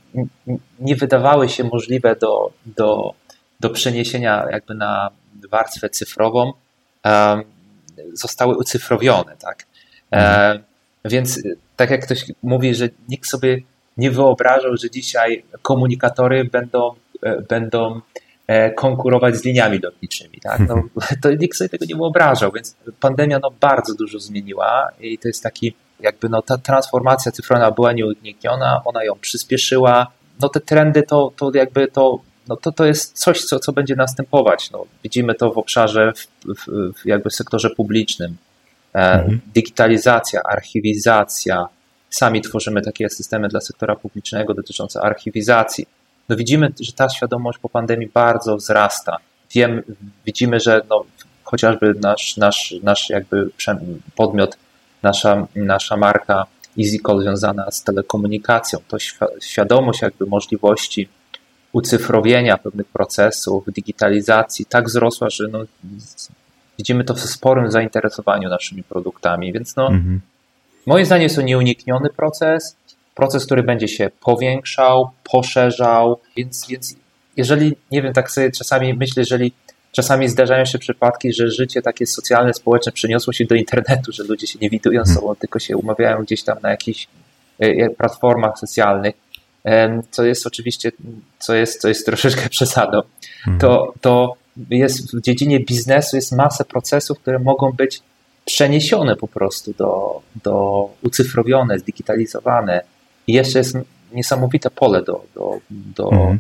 nie 0.80 0.96
wydawały 0.96 1.48
się 1.48 1.64
możliwe 1.64 2.16
do, 2.16 2.52
do, 2.66 3.14
do 3.60 3.70
przeniesienia 3.70 4.46
jakby 4.50 4.74
na 4.74 5.10
warstwę 5.50 5.90
cyfrową, 5.90 6.52
zostały 8.12 8.56
ucyfrowione, 8.56 9.36
tak? 9.36 9.66
Mhm. 10.10 10.62
więc 11.04 11.42
tak 11.76 11.90
jak 11.90 12.04
ktoś 12.04 12.24
mówi, 12.42 12.74
że 12.74 12.88
nikt 13.08 13.28
sobie 13.28 13.58
nie 13.96 14.10
wyobrażał, 14.10 14.76
że 14.76 14.90
dzisiaj 14.90 15.44
komunikatory 15.62 16.44
będą, 16.44 16.94
e, 17.22 17.42
będą 17.42 18.00
e, 18.46 18.70
konkurować 18.70 19.36
z 19.36 19.44
liniami 19.44 19.78
lotniczymi. 19.78 20.40
Tak? 20.42 20.60
No, 20.68 20.82
to 21.22 21.34
nikt 21.34 21.56
sobie 21.58 21.68
tego 21.68 21.84
nie 21.84 21.96
wyobrażał, 21.96 22.52
więc 22.52 22.76
pandemia 23.00 23.38
no, 23.38 23.50
bardzo 23.60 23.94
dużo 23.94 24.18
zmieniła 24.18 24.88
i 25.00 25.18
to 25.18 25.28
jest 25.28 25.42
taki 25.42 25.74
jakby 26.00 26.28
no, 26.28 26.42
ta 26.42 26.58
transformacja 26.58 27.32
cyfrowa 27.32 27.70
była 27.70 27.92
nieunikniona, 27.92 28.82
ona 28.84 29.04
ją 29.04 29.14
przyspieszyła. 29.20 30.06
No 30.40 30.48
te 30.48 30.60
trendy 30.60 31.02
to, 31.02 31.32
to 31.36 31.50
jakby 31.54 31.88
to, 31.88 32.20
no 32.48 32.56
to, 32.56 32.72
to 32.72 32.84
jest 32.84 33.18
coś, 33.18 33.44
co, 33.44 33.58
co 33.58 33.72
będzie 33.72 33.96
następować. 33.96 34.70
No, 34.70 34.84
widzimy 35.02 35.34
to 35.34 35.50
w 35.50 35.58
obszarze, 35.58 36.12
w, 36.12 36.26
w, 36.44 36.92
w 37.02 37.06
jakby 37.06 37.30
sektorze 37.30 37.70
publicznym. 37.70 38.36
E, 38.94 38.98
mhm. 38.98 39.40
Digitalizacja, 39.54 40.42
archiwizacja. 40.42 41.68
Sami 42.10 42.40
tworzymy 42.40 42.82
takie 42.82 43.10
systemy 43.10 43.48
dla 43.48 43.60
sektora 43.60 43.96
publicznego 43.96 44.54
dotyczące 44.54 45.00
archiwizacji. 45.00 45.86
no 46.28 46.36
widzimy, 46.36 46.72
że 46.80 46.92
ta 46.92 47.08
świadomość 47.08 47.58
po 47.58 47.68
pandemii 47.68 48.08
bardzo 48.14 48.56
wzrasta. 48.56 49.16
Wiem, 49.54 49.82
widzimy, 50.26 50.60
że 50.60 50.80
no, 50.90 51.04
chociażby 51.44 51.94
nasz, 52.00 52.36
nasz, 52.36 52.74
nasz 52.82 53.10
jakby 53.10 53.50
podmiot, 54.16 54.56
nasza, 55.02 55.46
nasza 55.56 55.96
marka 55.96 56.46
EasyCall 56.78 57.22
związana 57.22 57.70
z 57.70 57.82
telekomunikacją, 57.82 58.78
to 58.88 58.96
świadomość 59.40 60.02
jakby 60.02 60.26
możliwości 60.26 61.08
ucyfrowienia 61.72 62.58
pewnych 62.58 62.86
procesów, 62.86 63.64
digitalizacji. 63.72 64.66
Tak 64.66 64.86
wzrosła, 64.86 65.30
że 65.30 65.44
no, 65.48 65.58
widzimy 66.78 67.04
to 67.04 67.14
w 67.14 67.20
sporym 67.20 67.70
zainteresowaniu 67.70 68.48
naszymi 68.48 68.82
produktami, 68.82 69.52
więc 69.52 69.76
no, 69.76 69.86
mhm. 69.86 70.20
moim 70.86 71.06
zdaniem 71.06 71.22
jest 71.22 71.36
to 71.36 71.42
nieunikniony 71.42 72.10
proces, 72.10 72.76
proces, 73.14 73.46
który 73.46 73.62
będzie 73.62 73.88
się 73.88 74.10
powiększał, 74.20 75.10
poszerzał, 75.32 76.20
więc, 76.36 76.66
więc 76.68 76.96
jeżeli, 77.36 77.76
nie 77.90 78.02
wiem, 78.02 78.12
tak 78.12 78.30
sobie 78.30 78.50
czasami 78.50 78.94
myślę, 78.94 79.20
jeżeli 79.20 79.52
czasami 79.92 80.28
zdarzają 80.28 80.64
się 80.64 80.78
przypadki, 80.78 81.32
że 81.32 81.50
życie 81.50 81.82
takie 81.82 82.06
socjalne, 82.06 82.54
społeczne 82.54 82.92
przeniosło 82.92 83.32
się 83.32 83.44
do 83.44 83.54
internetu, 83.54 84.12
że 84.12 84.24
ludzie 84.24 84.46
się 84.46 84.58
nie 84.62 84.70
widują 84.70 85.04
z 85.04 85.08
mhm. 85.08 85.20
sobą, 85.20 85.34
tylko 85.34 85.58
się 85.58 85.76
umawiają 85.76 86.22
gdzieś 86.22 86.42
tam 86.42 86.58
na 86.62 86.70
jakichś 86.70 87.08
e, 87.60 87.66
e, 87.66 87.90
platformach 87.90 88.58
socjalnych, 88.58 89.14
co 90.10 90.24
jest 90.24 90.46
oczywiście, 90.46 90.92
co 91.38 91.54
jest, 91.54 91.80
co 91.80 91.88
jest 91.88 92.06
troszeczkę 92.06 92.48
przesadą, 92.58 93.02
mhm. 93.38 93.58
to, 93.58 93.94
to 94.00 94.34
jest 94.70 95.16
w 95.16 95.20
dziedzinie 95.20 95.60
biznesu 95.60 96.16
jest 96.16 96.32
masę 96.32 96.64
procesów, 96.64 97.18
które 97.18 97.38
mogą 97.38 97.72
być 97.72 98.00
przeniesione 98.44 99.16
po 99.16 99.28
prostu 99.28 99.72
do, 99.78 100.20
do 100.42 100.88
ucyfrowione, 101.02 101.78
zdigitalizowane. 101.78 102.80
I 103.26 103.32
jeszcze 103.32 103.58
jest 103.58 103.76
niesamowite 104.12 104.70
pole 104.70 105.02
do, 105.02 105.24
do, 105.34 105.58
do, 105.70 106.10
mhm. 106.12 106.38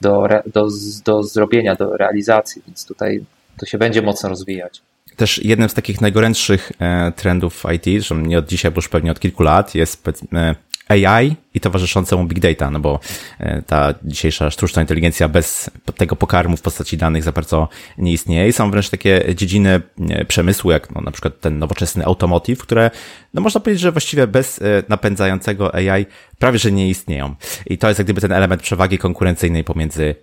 Do, 0.00 0.28
do, 0.46 0.68
do 1.04 1.22
zrobienia, 1.22 1.74
do 1.74 1.96
realizacji, 1.96 2.62
więc 2.66 2.86
tutaj 2.86 3.24
to 3.58 3.66
się 3.66 3.78
będzie 3.78 4.02
mocno 4.02 4.28
rozwijać. 4.28 4.82
Też 5.16 5.44
jednym 5.44 5.68
z 5.68 5.74
takich 5.74 6.00
najgorętszych 6.00 6.72
e, 6.80 7.12
trendów 7.16 7.64
IT, 7.74 8.04
że 8.04 8.14
nie 8.14 8.38
od 8.38 8.46
dzisiaj, 8.46 8.70
bo 8.70 8.78
już 8.78 8.88
pewnie 8.88 9.10
od 9.10 9.20
kilku 9.20 9.42
lat, 9.42 9.74
jest 9.74 10.08
e, 10.32 10.54
AI 10.88 11.36
i 11.54 11.60
towarzyszące 11.60 12.16
mu 12.16 12.24
big 12.24 12.40
data, 12.40 12.70
no 12.70 12.80
bo 12.80 13.00
e, 13.38 13.62
ta 13.62 13.94
dzisiejsza 14.02 14.50
sztuczna 14.50 14.82
inteligencja 14.82 15.28
bez 15.28 15.70
tego 15.96 16.16
pokarmu 16.16 16.56
w 16.56 16.62
postaci 16.62 16.96
danych 16.96 17.22
za 17.22 17.32
bardzo 17.32 17.68
nie 17.98 18.12
istnieje. 18.12 18.48
I 18.48 18.52
są 18.52 18.70
wręcz 18.70 18.90
takie 18.90 19.34
dziedziny 19.34 19.82
e, 20.10 20.24
przemysłu, 20.24 20.70
jak 20.70 20.94
no, 20.94 21.00
na 21.00 21.10
przykład 21.10 21.40
ten 21.40 21.58
nowoczesny 21.58 22.04
automotive, 22.04 22.62
które, 22.62 22.90
no 23.34 23.40
można 23.40 23.60
powiedzieć, 23.60 23.80
że 23.80 23.92
właściwie 23.92 24.26
bez 24.26 24.62
e, 24.62 24.64
napędzającego 24.88 25.74
AI 25.74 26.06
prawie, 26.38 26.58
że 26.58 26.72
nie 26.72 26.88
istnieją. 26.88 27.34
I 27.66 27.78
to 27.78 27.88
jest 27.88 27.98
jak 27.98 28.06
gdyby 28.06 28.20
ten 28.20 28.32
element 28.32 28.62
przewagi 28.62 28.98
konkurencyjnej 28.98 29.64
pomiędzy 29.64 30.14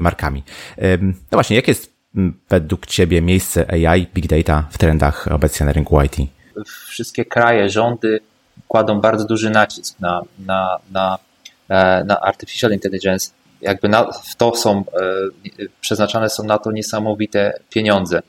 markami. 0.00 0.42
No 1.02 1.36
właśnie, 1.36 1.56
jakie 1.56 1.70
jest 1.70 1.92
według 2.48 2.86
Ciebie 2.86 3.22
miejsce 3.22 3.70
AI, 3.72 4.06
big 4.14 4.26
data 4.26 4.68
w 4.70 4.78
trendach 4.78 5.28
obecnie 5.30 5.66
na 5.66 5.72
rynku 5.72 6.02
IT? 6.02 6.16
Wszystkie 6.88 7.24
kraje, 7.24 7.70
rządy 7.70 8.20
kładą 8.68 9.00
bardzo 9.00 9.24
duży 9.24 9.50
nacisk 9.50 10.00
na, 10.00 10.22
na, 10.38 10.78
na, 10.90 11.18
e, 11.68 12.04
na 12.04 12.20
artificial 12.20 12.72
intelligence. 12.72 13.30
Jakby 13.60 13.88
na, 13.88 14.12
w 14.12 14.36
to 14.36 14.56
są, 14.56 14.78
e, 14.78 14.82
przeznaczane 15.80 16.30
są 16.30 16.44
na 16.44 16.58
to 16.58 16.72
niesamowite 16.72 17.60
pieniądze. 17.70 18.22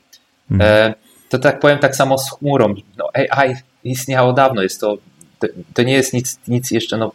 Mhm. 0.50 0.70
E, 0.70 0.94
to 1.28 1.38
tak 1.38 1.60
powiem 1.60 1.78
tak 1.78 1.96
samo 1.96 2.18
z 2.18 2.30
chmurą. 2.30 2.74
No, 2.96 3.08
AI 3.14 3.54
istniało 3.84 4.32
dawno, 4.32 4.62
jest 4.62 4.80
to, 4.80 4.98
to 5.74 5.82
nie 5.82 5.92
jest 5.92 6.12
nic, 6.12 6.40
nic 6.48 6.70
jeszcze, 6.70 6.96
no, 6.96 7.12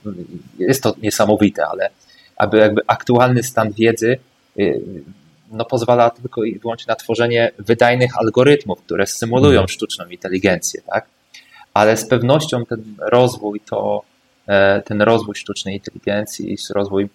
jest 0.60 0.84
to 0.84 0.94
niesamowite, 1.02 1.68
ale 1.68 1.90
aby 2.38 2.58
jakby 2.58 2.82
aktualny 2.88 3.44
stan 3.44 3.72
wiedzy 3.72 4.18
no, 5.52 5.66
pozwala 5.66 6.10
tylko 6.10 6.44
i 6.44 6.60
wyłącznie 6.60 6.86
na 6.92 6.96
tworzenie 6.96 7.52
wydajnych 7.60 8.18
algorytmów, 8.18 8.82
które 8.82 9.08
symulują 9.08 9.60
mhm. 9.60 9.68
sztuczną 9.68 10.06
inteligencję, 10.06 10.82
tak? 10.82 11.06
Ale 11.76 11.98
z 11.98 12.08
pewnością 12.08 12.66
ten 12.66 12.96
rozwój 13.00 13.60
to 13.60 14.02
e, 14.48 14.82
ten 14.82 15.02
rozwój 15.02 15.36
sztucznej 15.36 15.76
inteligencji, 15.76 16.58
rozwój 16.76 17.10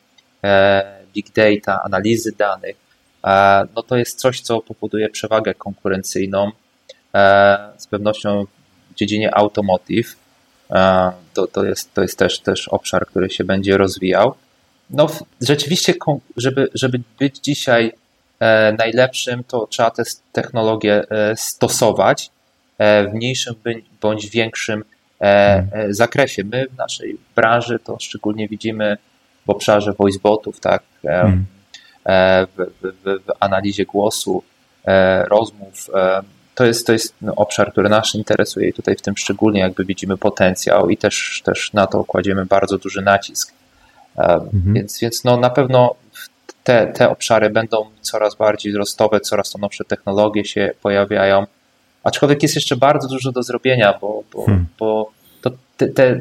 e, 0.45 1.00
big 1.14 1.26
data, 1.33 1.83
analizy 1.83 2.33
danych, 2.38 2.76
e, 3.25 3.67
no 3.76 3.83
to 3.83 3.97
jest 3.97 4.19
coś, 4.19 4.40
co 4.40 4.61
powoduje 4.61 5.09
przewagę 5.09 5.55
konkurencyjną. 5.55 6.50
Z 7.76 7.87
pewnością 7.87 8.45
w 8.90 8.95
dziedzinie 8.95 9.35
automotive 9.35 10.17
to, 11.35 11.47
to, 11.47 11.64
jest, 11.64 11.95
to 11.95 12.02
jest 12.02 12.19
też, 12.19 12.40
też 12.40 12.69
obszar, 12.69 13.07
który 13.07 13.31
się 13.31 13.45
będzie 13.45 13.76
rozwijał. 13.76 14.35
No, 14.90 15.07
rzeczywiście, 15.40 15.95
żeby, 16.37 16.69
żeby 16.75 17.00
być 17.19 17.38
dzisiaj 17.38 17.93
najlepszym, 18.79 19.45
to 19.45 19.67
trzeba 19.67 19.90
te 19.90 20.02
technologie 20.33 21.05
stosować 21.37 22.31
w 22.80 23.14
mniejszym 23.14 23.54
bądź 24.00 24.30
większym 24.30 24.84
e, 25.20 25.25
e, 25.25 25.94
zakresie. 25.94 26.44
My 26.44 26.66
w 26.75 26.76
naszej 26.76 27.16
branży 27.37 27.78
to 27.84 27.96
szczególnie 28.00 28.49
widzimy 28.49 28.96
w 29.46 29.50
obszarze 29.50 29.92
voicebotów, 29.92 30.60
tak, 30.60 30.82
mhm. 31.04 31.46
w, 32.06 32.66
w, 32.82 32.92
w 33.02 33.32
analizie 33.40 33.84
głosu, 33.84 34.42
rozmów. 35.28 35.90
To 36.54 36.64
jest, 36.64 36.87
to 36.87 36.92
jest 36.92 37.14
obszar, 37.37 37.72
który 37.72 37.88
nas 37.88 38.14
interesuje 38.14 38.68
i 38.68 38.72
tutaj 38.72 38.96
w 38.96 39.02
tym 39.02 39.16
szczególnie 39.16 39.60
jakby 39.60 39.84
widzimy 39.84 40.16
potencjał 40.16 40.90
i 40.90 40.96
też, 40.96 41.42
też 41.44 41.72
na 41.72 41.87
to 41.87 42.04
kładziemy 42.04 42.46
bardzo 42.46 42.78
duży 42.78 43.02
nacisk. 43.02 43.52
Mhm. 44.16 44.75
Więc, 44.75 45.00
więc 45.00 45.25
no 45.25 45.37
na 45.37 45.50
pewno 45.50 45.94
te, 46.64 46.87
te 46.87 47.10
obszary 47.10 47.50
będą 47.50 47.90
coraz 48.00 48.34
bardziej 48.34 48.72
wzrostowe, 48.72 49.20
coraz 49.20 49.50
to 49.50 49.58
nowsze 49.58 49.84
technologie 49.84 50.44
się 50.44 50.70
pojawiają. 50.82 51.46
Aczkolwiek 52.04 52.42
jest 52.42 52.54
jeszcze 52.54 52.76
bardzo 52.76 53.09
dużo 53.09 53.33
do 53.33 53.42
zrobienia, 53.42 53.99
bo, 54.00 54.23
bo, 54.33 54.45
hmm. 54.45 54.66
bo 54.78 55.11
to 55.42 55.50
te, 55.76 55.88
te, 55.88 56.21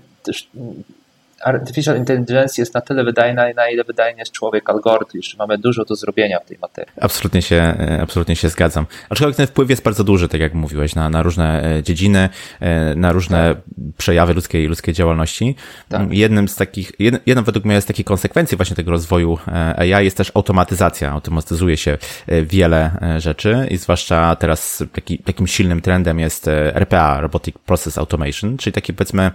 artificial 1.42 1.98
intelligence 1.98 2.62
jest 2.62 2.74
na 2.74 2.82
tyle 2.82 3.04
wydajna, 3.04 3.46
na 3.56 3.70
ile 3.70 3.84
wydajny 3.84 4.20
jest 4.20 4.32
człowiek, 4.32 4.70
algorytm. 4.70 5.18
Jeszcze 5.18 5.38
mamy 5.38 5.58
dużo 5.58 5.86
do 5.86 5.96
zrobienia 5.96 6.40
w 6.40 6.46
tej 6.46 6.58
materii. 6.62 6.94
Absolutnie 7.02 7.42
się, 7.42 7.56
e, 7.56 8.00
absolutnie 8.02 8.36
się 8.36 8.50
zgadzam. 8.50 8.86
Aczkolwiek 9.10 9.38
ten 9.38 9.48
wpływ 9.48 9.70
jest 9.70 9.84
bardzo 9.84 10.04
duży, 10.04 10.28
tak 10.28 10.42
jak 10.42 10.54
mówiłeś, 10.54 10.96
na, 10.96 11.10
na 11.10 11.22
różne 11.22 11.78
e, 11.78 11.84
dziedziny, 11.84 12.30
e, 12.60 12.96
na 12.96 13.12
różne 13.12 13.56
tak. 13.56 13.64
przejawy 13.98 14.34
ludzkiej, 14.34 14.68
ludzkiej 14.68 14.94
działalności. 14.94 15.56
Tak. 15.90 16.14
Jednym 16.14 16.48
z 16.48 16.56
takich, 16.56 16.92
jedną 17.26 17.44
według 17.44 17.66
mnie 17.66 17.82
z 17.82 17.86
takich 17.86 18.06
konsekwencji 18.06 18.58
właśnie 18.58 18.76
tego 18.76 18.92
rozwoju 18.92 19.38
AI 19.78 20.06
jest 20.06 20.18
też 20.18 20.32
automatyzacja. 20.36 21.12
Automatyzuje 21.12 21.78
się 21.78 21.98
wiele 22.44 22.92
rzeczy 23.18 23.68
i 23.70 23.78
zwłaszcza 23.78 24.36
teraz 24.36 24.84
taki, 24.94 25.18
takim 25.18 25.48
silnym 25.48 25.82
trendem 25.82 26.20
jest 26.20 26.48
RPA, 26.74 27.22
Robotic 27.22 27.56
Process 27.66 27.98
Automation, 27.98 28.58
czyli 28.58 28.74
taki 28.74 28.94
powiedzmy 28.94 29.32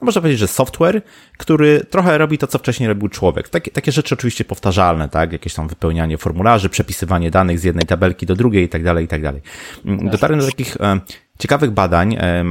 można 0.00 0.20
powiedzieć, 0.20 0.40
że 0.40 0.48
software, 0.48 1.02
który 1.38 1.80
trochę 1.90 2.18
robi 2.18 2.38
to, 2.38 2.46
co 2.46 2.58
wcześniej 2.58 2.88
robił 2.88 3.08
człowiek. 3.08 3.48
Takie, 3.48 3.70
takie 3.70 3.92
rzeczy 3.92 4.14
oczywiście 4.14 4.44
powtarzalne, 4.44 5.08
tak? 5.08 5.32
Jakieś 5.32 5.54
tam 5.54 5.68
wypełnianie 5.68 6.18
formularzy, 6.18 6.68
przepisywanie 6.68 7.30
danych 7.30 7.58
z 7.58 7.64
jednej 7.64 7.86
tabelki 7.86 8.26
do 8.26 8.34
drugiej 8.34 8.64
i 8.64 8.68
tak 8.68 8.84
dalej, 8.84 9.04
i 9.04 9.08
tak 9.08 9.22
dalej. 9.22 9.42
Mm, 9.84 10.10
dotarłem 10.10 10.40
do 10.40 10.46
takich 10.46 10.76
ciekawych 11.38 11.70
badań 11.70 12.14
e, 12.14 12.44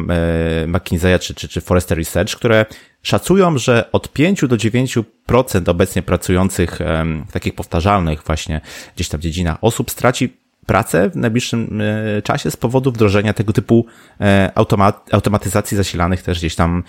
McKinsey'a 0.68 1.20
czy, 1.20 1.36
czy, 1.36 1.48
czy 1.48 1.62
Forrester 1.62 1.98
Research, 1.98 2.36
które 2.36 2.66
szacują, 3.02 3.58
że 3.58 3.92
od 3.92 4.14
5 4.14 4.42
do 4.42 4.56
9% 4.56 5.70
obecnie 5.70 6.02
pracujących 6.02 6.80
w 7.28 7.32
takich 7.32 7.56
powtarzalnych 7.56 8.24
właśnie 8.24 8.62
gdzieś 8.96 9.10
tam 9.10 9.22
dziedzinach 9.22 9.58
osób 9.62 9.92
straci 9.92 10.38
pracę 10.68 11.10
w 11.10 11.16
najbliższym 11.16 11.82
e, 11.82 12.22
czasie 12.22 12.52
z 12.52 12.58
powodu 12.58 12.92
wdrożenia 12.92 13.34
tego 13.34 13.54
typu 13.54 13.86
e, 14.22 14.52
automat, 14.56 15.14
automatyzacji 15.14 15.78
zasilanych 15.78 16.24
też 16.24 16.38
gdzieś 16.38 16.56
tam 16.56 16.84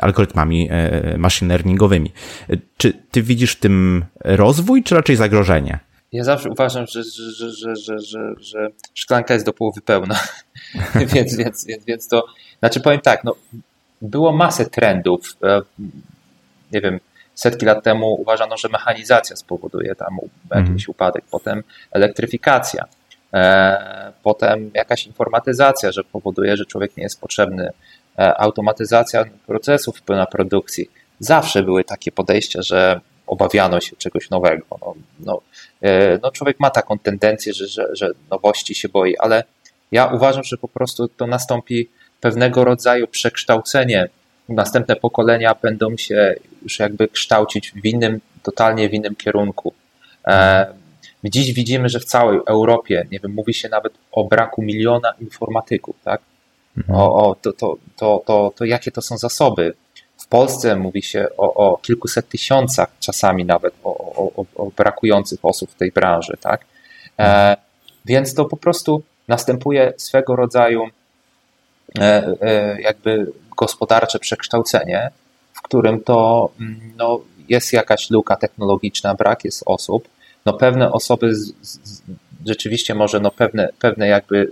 algorytmami 0.00 0.68
e, 0.70 1.18
machine 1.18 1.48
learningowymi. 1.48 2.12
Czy 2.76 2.92
ty 3.10 3.22
widzisz 3.22 3.52
w 3.52 3.60
tym 3.60 4.04
rozwój, 4.24 4.82
czy 4.82 4.94
raczej 4.94 5.16
zagrożenie? 5.16 5.78
Ja 6.12 6.24
zawsze 6.24 6.50
uważam, 6.50 6.86
że, 6.86 7.02
że, 7.38 7.50
że, 7.50 7.76
że, 7.76 7.98
że, 7.98 8.34
że 8.40 8.68
szklanka 8.94 9.34
jest 9.34 9.46
do 9.46 9.52
połowy 9.52 9.80
pełna. 9.80 10.20
więc, 11.14 11.36
więc, 11.36 11.66
więc, 11.66 11.84
więc 11.84 12.08
to, 12.08 12.26
znaczy 12.58 12.80
powiem 12.80 13.00
tak, 13.00 13.24
no, 13.24 13.34
było 14.02 14.32
masę 14.32 14.66
trendów. 14.66 15.36
Nie 16.72 16.80
wiem, 16.80 17.00
setki 17.34 17.66
lat 17.66 17.84
temu 17.84 18.14
uważano, 18.20 18.56
że 18.56 18.68
mechanizacja 18.68 19.36
spowoduje 19.36 19.94
tam 19.94 20.18
jakiś 20.50 20.68
mhm. 20.70 20.84
upadek, 20.88 21.24
potem 21.30 21.62
elektryfikacja, 21.90 22.84
e, 23.34 24.12
potem 24.22 24.70
jakaś 24.74 25.06
informatyzacja, 25.06 25.92
że 25.92 26.04
powoduje, 26.04 26.56
że 26.56 26.66
człowiek 26.66 26.96
nie 26.96 27.02
jest 27.02 27.20
potrzebny, 27.20 27.70
e, 28.18 28.40
automatyzacja 28.40 29.24
procesów 29.46 29.98
wpływa 29.98 30.20
na 30.20 30.26
produkcji. 30.26 30.90
Zawsze 31.18 31.62
były 31.62 31.84
takie 31.84 32.12
podejścia, 32.12 32.62
że 32.62 33.00
obawiano 33.26 33.80
się 33.80 33.96
czegoś 33.96 34.30
nowego. 34.30 34.64
No, 34.70 34.94
no, 35.20 35.40
e, 35.82 36.18
no 36.22 36.30
człowiek 36.30 36.60
ma 36.60 36.70
taką 36.70 36.98
tendencję, 36.98 37.52
że, 37.52 37.66
że, 37.68 37.88
że 37.92 38.10
nowości 38.30 38.74
się 38.74 38.88
boi, 38.88 39.16
ale 39.16 39.44
ja 39.92 40.06
uważam, 40.06 40.44
że 40.44 40.56
po 40.56 40.68
prostu 40.68 41.08
to 41.08 41.26
nastąpi 41.26 41.88
pewnego 42.20 42.64
rodzaju 42.64 43.08
przekształcenie 43.08 44.08
następne 44.48 44.96
pokolenia 44.96 45.54
będą 45.62 45.96
się 45.96 46.34
już 46.62 46.78
jakby 46.78 47.08
kształcić 47.08 47.72
w 47.72 47.86
innym 47.86 48.20
totalnie 48.42 48.88
w 48.88 48.94
innym 48.94 49.16
kierunku. 49.16 49.74
E, 50.26 50.66
dziś 51.24 51.52
widzimy, 51.52 51.88
że 51.88 52.00
w 52.00 52.04
całej 52.04 52.40
Europie, 52.46 53.06
nie 53.10 53.20
wiem, 53.20 53.32
mówi 53.32 53.54
się 53.54 53.68
nawet 53.68 53.92
o 54.12 54.24
braku 54.24 54.62
miliona 54.62 55.12
informatyków, 55.20 55.96
tak? 56.04 56.20
Mhm. 56.76 56.98
O, 56.98 57.28
o 57.28 57.34
to, 57.34 57.52
to, 57.52 57.76
to, 57.96 58.22
to, 58.26 58.52
to 58.56 58.64
jakie 58.64 58.90
to 58.90 59.02
są 59.02 59.18
zasoby. 59.18 59.74
W 60.18 60.26
Polsce 60.26 60.76
mówi 60.76 61.02
się 61.02 61.28
o, 61.36 61.54
o 61.54 61.76
kilkuset 61.76 62.28
tysiącach, 62.28 62.88
czasami 63.00 63.44
nawet 63.44 63.74
o, 63.84 63.96
o, 64.36 64.44
o 64.56 64.70
brakujących 64.76 65.40
osób 65.42 65.70
w 65.70 65.74
tej 65.74 65.92
branży, 65.92 66.36
tak? 66.40 66.64
E, 67.18 67.56
więc 68.04 68.34
to 68.34 68.44
po 68.44 68.56
prostu 68.56 69.02
następuje 69.28 69.92
swego 69.96 70.36
rodzaju 70.36 70.86
e, 71.98 72.34
e, 72.40 72.80
jakby 72.80 73.32
gospodarcze 73.56 74.18
przekształcenie, 74.18 75.10
w 75.52 75.62
którym 75.62 76.00
to 76.00 76.50
mm, 76.60 76.92
no, 76.96 77.20
jest 77.48 77.72
jakaś 77.72 78.10
luka 78.10 78.36
technologiczna, 78.36 79.14
brak 79.14 79.44
jest 79.44 79.62
osób. 79.66 80.08
No, 80.46 80.52
pewne 80.52 80.92
osoby 80.92 81.34
z, 81.34 81.52
z, 81.62 82.02
rzeczywiście 82.46 82.94
może 82.94 83.20
no, 83.20 83.30
pewne, 83.30 83.68
pewne 83.78 84.08
jakby 84.08 84.50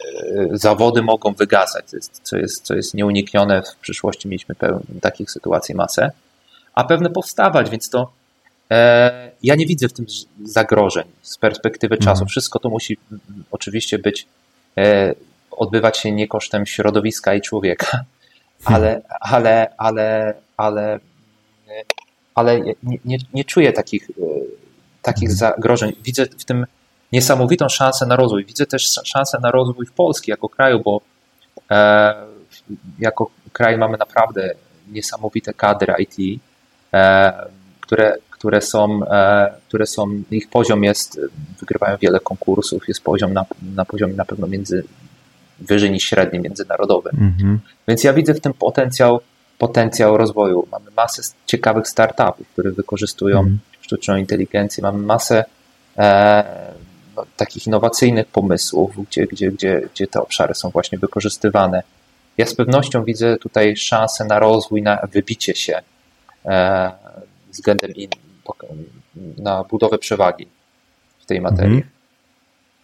e, 0.00 0.48
zawody 0.52 1.02
mogą 1.02 1.32
wygasać, 1.32 1.84
co 1.90 1.96
jest, 1.96 2.20
co 2.22 2.36
jest, 2.36 2.62
co 2.62 2.74
jest 2.74 2.94
nieuniknione. 2.94 3.62
W 3.62 3.76
przyszłości 3.80 4.28
mieliśmy 4.28 4.54
takich 5.00 5.30
sytuacji 5.30 5.74
masę, 5.74 6.10
a 6.74 6.84
pewne 6.84 7.10
powstawać, 7.10 7.70
więc 7.70 7.90
to 7.90 8.12
e, 8.70 9.30
ja 9.42 9.54
nie 9.54 9.66
widzę 9.66 9.88
w 9.88 9.92
tym 9.92 10.06
zagrożeń 10.44 11.04
z 11.22 11.38
perspektywy 11.38 11.96
czasu. 11.96 12.10
Mhm. 12.10 12.28
Wszystko 12.28 12.58
to 12.58 12.68
musi 12.68 12.98
oczywiście 13.50 13.98
być, 13.98 14.26
e, 14.78 15.14
odbywać 15.50 15.98
się 15.98 16.12
nie 16.12 16.28
kosztem 16.28 16.66
środowiska 16.66 17.34
i 17.34 17.40
człowieka, 17.40 18.04
ale, 18.64 19.02
ale, 19.20 19.74
ale, 19.78 20.34
ale, 20.56 21.00
ale 22.34 22.60
nie, 22.60 22.74
nie, 23.04 23.18
nie 23.34 23.44
czuję 23.44 23.72
takich, 23.72 24.10
takich 25.02 25.30
mhm. 25.30 25.38
zagrożeń. 25.38 25.92
Widzę 26.04 26.26
w 26.26 26.44
tym 26.44 26.66
niesamowitą 27.12 27.68
szansę 27.68 28.06
na 28.06 28.16
rozwój. 28.16 28.44
Widzę 28.44 28.66
też 28.66 29.00
szansę 29.04 29.38
na 29.42 29.50
rozwój 29.50 29.86
w 29.86 29.92
Polski 29.92 30.30
jako 30.30 30.48
kraju, 30.48 30.80
bo 30.84 31.00
e, 31.70 32.14
jako 32.98 33.30
kraj 33.52 33.78
mamy 33.78 33.98
naprawdę 33.98 34.54
niesamowite 34.88 35.54
kadry 35.54 35.94
IT, 35.98 36.40
e, 36.94 37.32
które, 37.80 38.16
które, 38.30 38.60
są, 38.60 39.00
e, 39.10 39.52
które 39.68 39.86
są, 39.86 40.22
ich 40.30 40.48
poziom 40.50 40.84
jest, 40.84 41.20
wygrywają 41.60 41.96
wiele 41.96 42.20
konkursów, 42.20 42.88
jest 42.88 43.02
poziom 43.02 43.32
na, 43.32 43.44
na 43.74 43.84
poziomie 43.84 44.14
na 44.14 44.24
pewno 44.24 44.46
między, 44.46 44.84
wyżej 45.58 45.90
niż 45.90 46.04
średni 46.04 46.40
międzynarodowy. 46.40 47.10
Mhm. 47.10 47.58
Więc 47.88 48.04
ja 48.04 48.12
widzę 48.12 48.34
w 48.34 48.40
tym 48.40 48.54
potencjał, 48.54 49.20
potencjał 49.58 50.16
rozwoju. 50.16 50.68
Mamy 50.72 50.90
masę 50.96 51.22
ciekawych 51.46 51.88
startupów, 51.88 52.48
które 52.48 52.72
wykorzystują 52.72 53.38
mhm. 53.38 53.58
sztuczną 53.80 54.16
inteligencję, 54.16 54.82
mamy 54.82 54.98
masę 54.98 55.44
e, 55.98 56.44
no, 57.16 57.26
takich 57.36 57.66
innowacyjnych 57.66 58.26
pomysłów, 58.26 59.06
gdzie, 59.08 59.26
gdzie, 59.26 59.50
gdzie, 59.50 59.88
gdzie 59.94 60.06
te 60.06 60.20
obszary 60.22 60.54
są 60.54 60.70
właśnie 60.70 60.98
wykorzystywane. 60.98 61.82
Ja 62.38 62.46
z 62.46 62.54
pewnością 62.54 63.04
widzę 63.04 63.36
tutaj 63.36 63.76
szansę 63.76 64.24
na 64.24 64.38
rozwój, 64.38 64.82
na 64.82 64.98
wybicie 65.12 65.54
się 65.54 65.80
e, 66.44 66.92
względem 67.50 67.90
in, 67.94 68.10
na 69.38 69.64
budowę 69.64 69.98
przewagi 69.98 70.48
w 71.18 71.26
tej 71.26 71.40
materii. 71.40 71.76
Mhm. 71.76 71.95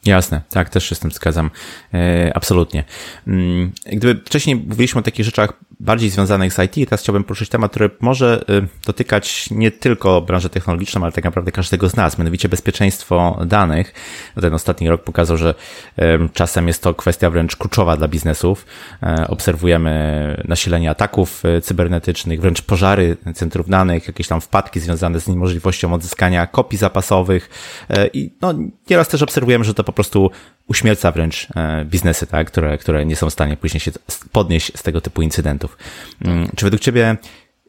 Jasne, 0.07 0.41
tak, 0.51 0.71
też 0.71 0.89
się 0.89 0.95
z 0.95 0.99
tym 0.99 1.11
zgadzam. 1.11 1.51
E, 1.95 2.33
absolutnie. 2.35 2.85
Mm, 3.27 3.73
gdyby 3.87 4.25
wcześniej 4.25 4.57
mówiliśmy 4.57 4.99
o 4.99 5.03
takich 5.03 5.25
rzeczach 5.25 5.53
bardziej 5.83 6.11
związanych 6.11 6.53
z 6.53 6.59
IT, 6.59 6.89
teraz 6.89 7.01
chciałbym 7.01 7.25
poruszyć 7.25 7.49
temat, 7.49 7.71
który 7.71 7.91
może 8.01 8.45
e, 8.49 8.67
dotykać 8.87 9.51
nie 9.51 9.71
tylko 9.71 10.21
branży 10.21 10.49
technologicznej, 10.49 11.03
ale 11.03 11.13
tak 11.13 11.25
naprawdę 11.25 11.53
każdego 11.53 11.89
z 11.89 11.97
nas, 11.97 12.19
mianowicie 12.19 12.49
bezpieczeństwo 12.49 13.39
danych. 13.47 13.95
Ten 14.41 14.55
ostatni 14.55 14.89
rok 14.89 15.03
pokazał, 15.05 15.37
że 15.37 15.55
e, 15.99 16.29
czasem 16.33 16.69
jest 16.69 16.83
to 16.83 16.95
kwestia 16.95 17.31
wręcz 17.31 17.57
kluczowa 17.57 17.97
dla 17.97 18.09
biznesów. 18.09 18.67
E, 19.03 19.27
obserwujemy 19.29 19.93
nasilenie 20.49 20.91
ataków 20.91 21.43
cybernetycznych, 21.63 22.41
wręcz 22.41 22.63
pożary 22.63 23.17
centrów 23.35 23.69
danych, 23.69 24.07
jakieś 24.07 24.29
tam 24.29 24.41
wpadki 24.41 24.81
związane 24.81 25.21
z 25.21 25.29
niemożliwością 25.29 25.95
odzyskania 25.95 26.47
kopii 26.47 26.79
zapasowych 26.79 27.51
i 28.13 28.31
no, 28.41 28.55
nieraz 28.91 29.09
też 29.09 29.23
obserwujemy, 29.23 29.65
że 29.65 29.75
to 29.75 29.85
po 29.85 29.93
prostu 29.93 30.31
uśmierca 30.67 31.13
wręcz 31.13 31.49
e, 31.57 31.85
biznesy, 31.85 32.27
tak, 32.27 32.47
które, 32.47 32.79
które 32.79 33.07
nie 33.07 33.17
są 33.17 33.31
w 33.31 33.33
stanie 33.33 33.57
później 33.57 33.81
się 33.81 33.91
podnieść 34.33 34.79
z 34.79 34.83
tego 34.83 35.01
typu 35.01 35.23
incydentów. 35.23 35.72
Mm, 36.25 36.49
czy 36.57 36.67
według 36.67 36.83
Ciebie 36.83 37.17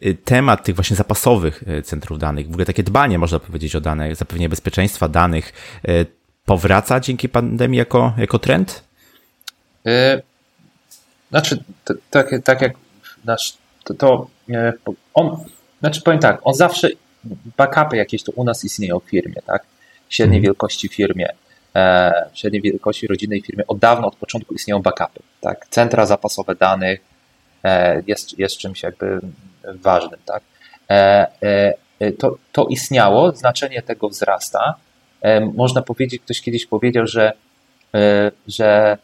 y, 0.06 0.14
temat 0.14 0.64
tych 0.64 0.76
właśnie 0.76 0.96
zapasowych 0.96 1.64
y, 1.68 1.82
centrów 1.82 2.20
danych, 2.20 2.48
w 2.48 2.50
ogóle 2.50 2.66
takie 2.66 2.84
dbanie, 2.84 3.20
można 3.20 3.40
powiedzieć, 3.40 3.76
o 3.76 3.82
dane, 3.82 4.16
zapewnienie 4.16 4.50
bezpieczeństwa 4.50 5.08
danych, 5.08 5.54
y, 5.88 6.06
powraca 6.46 7.00
dzięki 7.00 7.30
pandemii 7.30 7.78
jako, 7.78 8.14
jako 8.18 8.40
trend? 8.40 8.84
Znaczy, 11.30 11.64
tak, 12.10 12.30
tak 12.44 12.62
jak 12.62 12.74
nasz, 13.26 13.58
to, 13.84 13.94
to 13.94 14.28
on, 15.14 15.38
znaczy 15.80 16.02
powiem 16.02 16.20
tak, 16.20 16.40
on 16.44 16.54
zawsze, 16.54 16.90
backupy 17.58 17.98
jakieś 17.98 18.24
to 18.24 18.32
u 18.36 18.44
nas 18.44 18.66
istnieją 18.66 19.00
w 19.00 19.04
firmie, 19.04 19.42
tak? 19.46 19.64
Średniej 20.10 20.40
hmm. 20.40 20.44
wielkości 20.44 20.88
firmie. 20.88 21.28
E, 21.76 22.12
średniej 22.34 22.62
wielkości 22.62 23.08
rodzinnej 23.08 23.42
firmy 23.42 23.64
od 23.68 23.80
dawna, 23.80 24.08
od 24.08 24.16
początku 24.16 24.54
istnieją 24.54 24.82
backupy. 24.82 25.20
Tak? 25.42 25.68
Centra 25.70 26.06
zapasowe 26.06 26.56
danych 26.56 27.02
jest, 28.08 28.40
jest 28.40 28.58
czymś 28.58 28.84
jakby 28.84 29.20
ważnym. 29.64 30.20
Tak? 30.26 30.44
E, 30.90 31.74
to, 32.20 32.38
to 32.52 32.66
istniało, 32.66 33.32
znaczenie 33.32 33.82
tego 33.82 34.10
wzrasta. 34.10 34.76
Można 35.54 35.82
powiedzieć, 35.82 36.22
ktoś 36.22 36.42
kiedyś 36.42 36.66
powiedział, 36.66 37.08
że, 37.08 37.34
że 38.48 38.98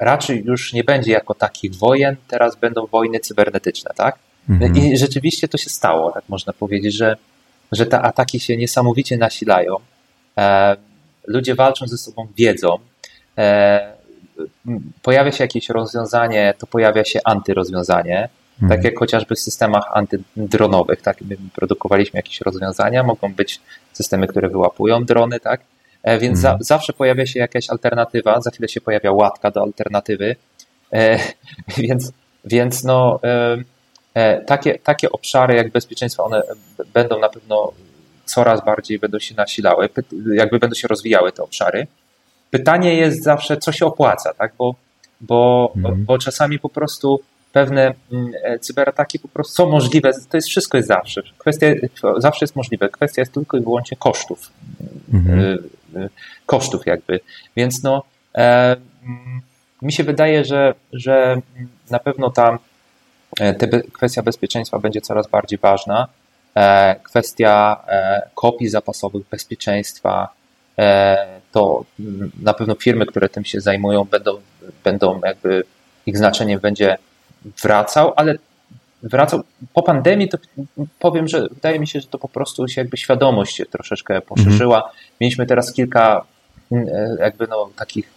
raczej 0.00 0.44
już 0.44 0.72
nie 0.72 0.84
będzie 0.84 1.12
jako 1.12 1.34
takich 1.34 1.74
wojen, 1.74 2.16
teraz 2.28 2.56
będą 2.56 2.86
wojny 2.86 3.20
cybernetyczne, 3.20 3.90
tak? 3.96 4.18
Mhm. 4.48 4.76
I 4.76 4.96
rzeczywiście 4.96 5.48
to 5.48 5.58
się 5.58 5.70
stało, 5.70 6.12
tak 6.12 6.24
można 6.28 6.52
powiedzieć, 6.52 6.94
że, 6.94 7.16
że 7.72 7.86
te 7.86 8.00
ataki 8.00 8.40
się 8.40 8.56
niesamowicie 8.56 9.16
nasilają 9.16 9.76
ludzie 11.26 11.54
walczą 11.54 11.86
ze 11.86 11.98
sobą 11.98 12.28
wiedzą. 12.36 12.78
Pojawia 15.02 15.32
się 15.32 15.44
jakieś 15.44 15.68
rozwiązanie, 15.68 16.54
to 16.58 16.66
pojawia 16.66 17.04
się 17.04 17.20
antyrozwiązanie. 17.24 18.28
Mhm. 18.62 18.68
Tak 18.68 18.84
jak 18.84 18.98
chociażby 18.98 19.34
w 19.34 19.40
systemach 19.40 19.84
antydronowych, 19.92 21.02
tak? 21.02 21.20
My 21.20 21.36
produkowaliśmy 21.54 22.18
jakieś 22.18 22.40
rozwiązania, 22.40 23.02
mogą 23.02 23.34
być 23.34 23.60
systemy, 23.92 24.26
które 24.26 24.48
wyłapują 24.48 25.04
drony, 25.04 25.40
tak? 25.40 25.60
E, 26.02 26.18
więc 26.18 26.38
za, 26.38 26.48
mhm. 26.48 26.64
zawsze 26.64 26.92
pojawia 26.92 27.26
się 27.26 27.40
jakaś 27.40 27.70
alternatywa, 27.70 28.40
za 28.40 28.50
chwilę 28.50 28.68
się 28.68 28.80
pojawia 28.80 29.12
łatka 29.12 29.50
do 29.50 29.62
alternatywy, 29.62 30.36
e, 30.92 31.18
więc, 31.78 32.12
więc 32.44 32.84
no, 32.84 33.20
e, 33.24 33.56
e, 34.14 34.40
takie, 34.40 34.78
takie 34.78 35.12
obszary 35.12 35.54
jak 35.54 35.70
bezpieczeństwo, 35.70 36.24
one 36.24 36.42
będą 36.92 37.18
na 37.20 37.28
pewno 37.28 37.72
coraz 38.24 38.64
bardziej 38.64 38.98
będą 38.98 39.18
się 39.18 39.34
nasilały, 39.34 39.88
jakby 40.34 40.58
będą 40.58 40.74
się 40.74 40.88
rozwijały 40.88 41.32
te 41.32 41.42
obszary. 41.42 41.86
Pytanie 42.54 42.94
jest 42.94 43.22
zawsze, 43.22 43.56
co 43.56 43.72
się 43.72 43.86
opłaca, 43.86 44.34
tak? 44.34 44.52
Bo, 44.58 44.74
bo, 45.20 45.72
mhm. 45.76 46.04
bo 46.04 46.18
czasami 46.18 46.58
po 46.58 46.68
prostu 46.68 47.20
pewne 47.52 47.94
mm, 48.12 48.32
e, 48.42 48.58
cyberataki 48.58 49.18
po 49.18 49.28
prostu 49.28 49.54
są 49.54 49.70
możliwe, 49.70 50.10
to 50.30 50.36
jest 50.36 50.48
wszystko 50.48 50.76
jest 50.76 50.88
zawsze. 50.88 51.22
Kwestia 51.38 51.66
zawsze 52.18 52.44
jest 52.44 52.56
możliwe. 52.56 52.88
Kwestia 52.88 53.22
jest 53.22 53.32
tylko 53.32 53.56
i 53.56 53.60
wyłącznie 53.60 53.96
kosztów. 53.96 54.50
Mhm. 55.14 55.40
E, 55.40 56.00
e, 56.00 56.08
kosztów 56.46 56.86
jakby. 56.86 57.20
Więc 57.56 57.82
no 57.82 58.02
e, 58.34 58.76
mm, 59.04 59.40
mi 59.82 59.92
się 59.92 60.04
wydaje, 60.04 60.44
że, 60.44 60.74
że 60.92 61.40
na 61.90 61.98
pewno 61.98 62.30
ta 62.30 62.58
te, 63.36 63.82
kwestia 63.92 64.22
bezpieczeństwa 64.22 64.78
będzie 64.78 65.00
coraz 65.00 65.28
bardziej 65.28 65.58
ważna. 65.58 66.08
E, 66.56 66.96
kwestia 67.02 67.84
e, 67.88 68.22
kopii 68.34 68.68
zapasowych, 68.68 69.22
bezpieczeństwa, 69.30 70.28
to 71.52 71.84
na 72.42 72.54
pewno 72.54 72.74
firmy, 72.74 73.06
które 73.06 73.28
tym 73.28 73.44
się 73.44 73.60
zajmują, 73.60 74.04
będą, 74.04 74.38
będą 74.84 75.20
jakby 75.24 75.64
ich 76.06 76.18
znaczeniem 76.18 76.60
będzie 76.60 76.98
wracał, 77.62 78.12
ale 78.16 78.34
wracał 79.02 79.42
po 79.72 79.82
pandemii, 79.82 80.28
to 80.28 80.38
powiem, 80.98 81.28
że 81.28 81.48
wydaje 81.48 81.80
mi 81.80 81.86
się, 81.86 82.00
że 82.00 82.06
to 82.06 82.18
po 82.18 82.28
prostu 82.28 82.68
się 82.68 82.80
jakby 82.80 82.96
świadomość 82.96 83.56
się 83.56 83.66
troszeczkę 83.66 84.20
poszerzyła. 84.20 84.76
Mhm. 84.76 84.94
Mieliśmy 85.20 85.46
teraz 85.46 85.72
kilka 85.72 86.24
jakby 87.18 87.46
no, 87.46 87.70
takich 87.76 88.14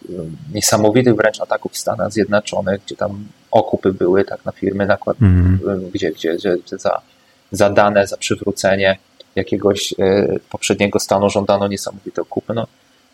niesamowitych 0.54 1.16
wręcz 1.16 1.42
ataków 1.42 1.72
w 1.72 1.78
Stanach 1.78 2.12
Zjednoczonych, 2.12 2.82
gdzie 2.86 2.96
tam 2.96 3.28
okupy 3.52 3.94
były 3.94 4.26
tak 4.26 4.46
na 4.46 4.52
firmy, 4.52 4.86
nakład, 4.86 5.18
mhm. 5.22 5.92
gdzie, 5.92 6.12
gdzie, 6.12 6.36
gdzie, 6.36 6.58
gdzie 6.58 6.78
za 6.78 7.02
za 7.52 7.70
dane, 7.70 8.08
za 8.08 8.18
przywrócenie 8.18 8.98
jakiegoś 9.38 9.94
e, 10.00 10.28
poprzedniego 10.50 11.00
stanu 11.00 11.30
żądano 11.30 11.68
niesamowite 11.68 12.22
kupy, 12.30 12.54
no, 12.54 12.68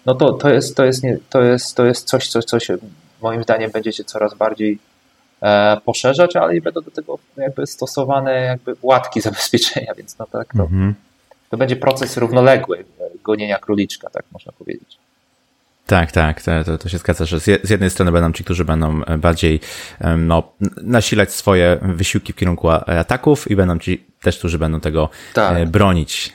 no 0.05 0.15
to, 0.15 0.33
to, 0.33 0.49
jest, 0.49 0.75
to, 0.75 0.85
jest 0.85 1.03
nie, 1.03 1.17
to, 1.29 1.41
jest, 1.41 1.75
to 1.75 1.85
jest 1.85 2.07
coś, 2.07 2.27
co, 2.27 2.43
co 2.43 2.59
się 2.59 2.77
moim 3.21 3.43
zdaniem 3.43 3.71
będziecie 3.71 4.03
coraz 4.03 4.33
bardziej 4.33 4.79
e, 5.41 5.77
poszerzać, 5.85 6.35
ale 6.35 6.55
i 6.55 6.61
będą 6.61 6.81
do 6.81 6.91
tego 6.91 7.19
jakby 7.37 7.67
stosowane 7.67 8.41
jakby 8.41 8.75
łatki 8.81 9.21
zabezpieczenia, 9.27 9.93
więc 9.97 10.17
no 10.17 10.25
tak, 10.31 10.53
to, 10.57 10.63
mhm. 10.63 10.93
to 11.49 11.57
będzie 11.57 11.75
proces 11.75 12.17
równoległy 12.17 12.85
gonienia 13.23 13.57
króliczka, 13.59 14.09
tak 14.09 14.25
można 14.31 14.51
powiedzieć. 14.51 14.97
Tak, 15.85 16.11
tak, 16.11 16.41
to, 16.65 16.77
to 16.77 16.89
się 16.89 16.97
zgadza, 16.97 17.25
że 17.25 17.39
z 17.39 17.69
jednej 17.69 17.89
strony 17.89 18.11
będą 18.11 18.31
ci, 18.31 18.43
którzy 18.43 18.65
będą 18.65 19.01
bardziej 19.17 19.59
no, 20.17 20.43
nasilać 20.81 21.31
swoje 21.31 21.77
wysiłki 21.81 22.33
w 22.33 22.35
kierunku 22.35 22.69
ataków 22.69 23.51
i 23.51 23.55
będą 23.55 23.79
ci 23.79 24.05
też, 24.23 24.37
którzy 24.37 24.59
będą 24.59 24.79
tego 24.79 25.09
tak. 25.33 25.57
E, 25.57 25.65
bronić. 25.65 26.33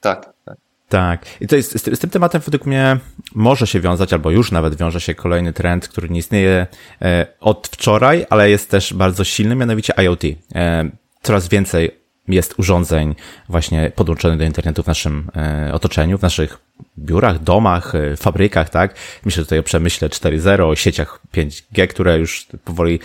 Tak, 0.00 0.32
tak. 0.44 0.56
Tak. 0.88 1.26
I 1.40 1.46
to 1.46 1.56
jest, 1.56 1.86
z, 1.94 1.98
tym 1.98 2.10
tematem 2.10 2.40
według 2.44 2.66
mnie 2.66 2.98
może 3.34 3.66
się 3.66 3.80
wiązać, 3.80 4.12
albo 4.12 4.30
już 4.30 4.52
nawet 4.52 4.76
wiąże 4.76 5.00
się 5.00 5.14
kolejny 5.14 5.52
trend, 5.52 5.88
który 5.88 6.08
nie 6.08 6.18
istnieje 6.18 6.66
e, 7.02 7.26
od 7.40 7.68
wczoraj, 7.72 8.26
ale 8.30 8.50
jest 8.50 8.70
też 8.70 8.94
bardzo 8.94 9.24
silny, 9.24 9.54
mianowicie 9.54 9.94
IoT. 10.02 10.24
E, 10.54 10.90
coraz 11.22 11.48
więcej 11.48 11.98
jest 12.28 12.58
urządzeń 12.58 13.14
właśnie 13.48 13.92
podłączonych 13.94 14.38
do 14.38 14.44
internetu 14.44 14.82
w 14.82 14.86
naszym 14.86 15.30
otoczeniu, 15.72 16.18
w 16.18 16.22
naszych 16.22 16.58
biurach, 16.98 17.42
domach, 17.42 17.92
fabrykach, 18.16 18.70
tak? 18.70 18.94
Myślę 19.24 19.44
tutaj 19.44 19.58
o 19.58 19.62
przemyśle 19.62 20.08
4.0, 20.08 20.62
o 20.62 20.76
sieciach 20.76 21.20
5G, 21.34 21.86
które 21.86 22.18
już 22.18 22.46
powoli 22.64 23.00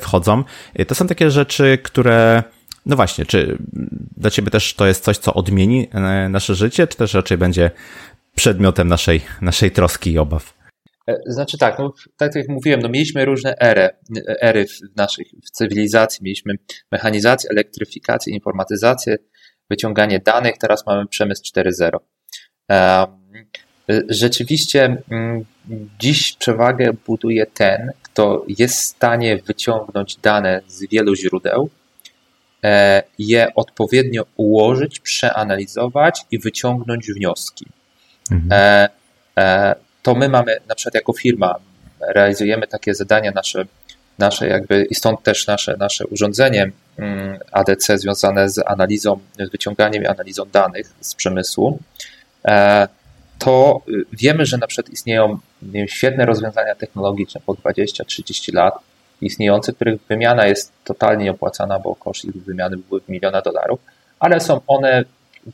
wchodzą. 0.00 0.44
To 0.88 0.94
są 0.94 1.06
takie 1.06 1.30
rzeczy, 1.30 1.78
które 1.82 2.42
no 2.88 2.96
właśnie, 2.96 3.26
czy 3.26 3.58
dla 4.16 4.30
Ciebie 4.30 4.50
też 4.50 4.74
to 4.74 4.86
jest 4.86 5.04
coś, 5.04 5.18
co 5.18 5.34
odmieni 5.34 5.88
e, 5.92 6.28
nasze 6.28 6.54
życie, 6.54 6.86
czy 6.86 6.96
też 6.96 7.14
raczej 7.14 7.38
będzie 7.38 7.70
przedmiotem 8.34 8.88
naszej, 8.88 9.20
naszej 9.40 9.70
troski 9.70 10.12
i 10.12 10.18
obaw? 10.18 10.54
E, 11.08 11.16
znaczy 11.26 11.58
tak, 11.58 11.78
no, 11.78 11.92
tak 12.16 12.34
jak 12.34 12.48
mówiłem, 12.48 12.80
no 12.82 12.88
mieliśmy 12.88 13.24
różne 13.24 13.54
ery, 13.58 13.88
ery 14.40 14.66
w 14.66 14.96
naszych 14.96 15.26
w 15.46 15.50
cywilizacji. 15.50 16.24
Mieliśmy 16.24 16.54
mechanizację, 16.92 17.50
elektryfikację, 17.50 18.34
informatyzację, 18.34 19.16
wyciąganie 19.70 20.18
danych, 20.18 20.58
teraz 20.58 20.86
mamy 20.86 21.06
przemysł 21.06 21.42
4.0. 21.42 21.98
E, 22.70 23.06
rzeczywiście 24.08 25.02
mm, 25.10 25.44
dziś 26.00 26.32
przewagę 26.32 26.92
buduje 27.06 27.46
ten, 27.46 27.92
kto 28.02 28.44
jest 28.58 28.78
w 28.78 28.84
stanie 28.84 29.38
wyciągnąć 29.46 30.16
dane 30.16 30.60
z 30.66 30.90
wielu 30.90 31.14
źródeł, 31.14 31.70
E, 31.70 31.87
je 33.18 33.54
odpowiednio 33.54 34.24
ułożyć, 34.36 35.00
przeanalizować 35.00 36.24
i 36.30 36.38
wyciągnąć 36.38 37.12
wnioski. 37.12 37.66
Mhm. 38.30 38.52
E, 38.52 38.88
e, 39.38 39.74
to 40.02 40.14
my 40.14 40.28
mamy, 40.28 40.56
na 40.68 40.74
przykład 40.74 40.94
jako 40.94 41.12
firma, 41.12 41.54
realizujemy 42.00 42.66
takie 42.66 42.94
zadania 42.94 43.30
nasze, 43.30 43.64
nasze 44.18 44.48
jakby 44.48 44.86
i 44.90 44.94
stąd 44.94 45.22
też 45.22 45.46
nasze, 45.46 45.76
nasze 45.78 46.06
urządzenie 46.06 46.70
mm, 46.98 47.38
ADC 47.52 47.98
związane 47.98 48.50
z 48.50 48.58
analizą, 48.66 49.18
z 49.38 49.50
wyciąganiem 49.50 50.02
i 50.02 50.06
analizą 50.06 50.44
danych 50.44 50.92
z 51.00 51.14
przemysłu, 51.14 51.78
to 53.38 53.80
wiemy, 54.12 54.46
że 54.46 54.58
na 54.58 54.66
przykład 54.66 54.92
istnieją 54.92 55.38
świetne 55.86 56.26
rozwiązania 56.26 56.74
technologiczne 56.74 57.40
po 57.46 57.52
20-30 57.54 58.54
lat, 58.54 58.74
istniejących, 59.22 59.74
których 59.74 60.00
wymiana 60.08 60.46
jest 60.46 60.72
totalnie 60.84 61.24
nieopłacana, 61.24 61.78
bo 61.78 61.94
koszt 61.94 62.24
ich 62.24 62.44
wymiany 62.44 62.76
były 62.76 63.00
w 63.00 63.08
miliona 63.08 63.42
dolarów, 63.42 63.80
ale 64.18 64.40
są 64.40 64.60
one 64.66 65.04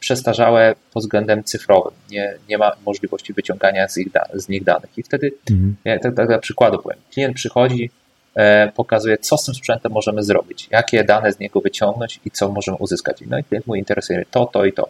przestarzałe 0.00 0.74
pod 0.92 1.03
względem 1.03 1.44
cyfrowym. 1.44 1.92
Nie, 2.11 2.35
nie 2.48 2.59
ma 2.59 2.72
możliwości 2.87 3.33
wyciągania 3.33 3.88
z, 3.88 3.98
ich, 3.98 4.09
z 4.35 4.48
nich 4.48 4.64
danych. 4.64 4.90
I 4.96 5.03
wtedy, 5.03 5.33
mhm. 5.50 5.77
ja, 5.85 5.98
tak, 5.98 6.14
tak 6.14 6.27
dla 6.27 6.38
przykładu 6.38 6.79
powiem, 6.79 6.98
klient 7.12 7.37
przychodzi, 7.37 7.90
e, 8.35 8.72
pokazuje, 8.72 9.18
co 9.18 9.38
z 9.38 9.44
tym 9.44 9.55
sprzętem 9.55 9.92
możemy 9.92 10.22
zrobić, 10.22 10.68
jakie 10.70 11.05
dane 11.05 11.33
z 11.33 11.38
niego 11.38 11.61
wyciągnąć 11.61 12.20
i 12.24 12.31
co 12.31 12.48
możemy 12.48 12.77
uzyskać. 12.77 13.18
No 13.27 13.38
i 13.38 13.44
klient 13.44 13.66
mu 13.66 13.74
interesuje 13.74 14.24
to, 14.31 14.46
to 14.46 14.64
i 14.64 14.72
to. 14.72 14.88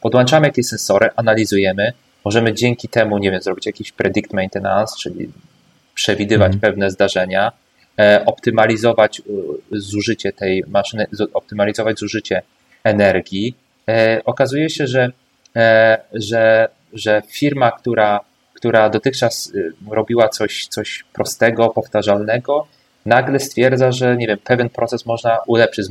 Podłączamy 0.00 0.46
jakieś 0.46 0.66
sensory, 0.66 1.10
analizujemy, 1.16 1.92
możemy 2.24 2.54
dzięki 2.54 2.88
temu, 2.88 3.18
nie 3.18 3.30
wiem, 3.30 3.42
zrobić 3.42 3.66
jakiś 3.66 3.92
predict 3.92 4.32
maintenance, 4.32 4.94
czyli 5.00 5.28
przewidywać 5.94 6.54
mhm. 6.54 6.60
pewne 6.60 6.90
zdarzenia, 6.90 7.52
optymalizować 8.26 9.20
e, 9.20 9.22
zużycie 9.70 10.32
tej 10.32 10.64
maszyny, 10.68 11.06
optymalizować 11.34 11.98
zużycie 11.98 12.42
energii. 12.84 13.54
E, 13.88 14.20
okazuje 14.24 14.70
się, 14.70 14.86
że, 14.86 15.12
że, 16.12 16.68
że 16.92 17.22
firma, 17.28 17.70
która, 17.70 18.20
która 18.54 18.90
dotychczas 18.90 19.52
robiła 19.90 20.28
coś, 20.28 20.66
coś 20.66 21.04
prostego, 21.12 21.68
powtarzalnego, 21.68 22.66
nagle 23.06 23.40
stwierdza, 23.40 23.92
że 23.92 24.16
nie 24.16 24.26
wiem, 24.26 24.38
pewien 24.44 24.68
proces 24.68 25.06
można 25.06 25.38
ulepszyć, 25.46 25.86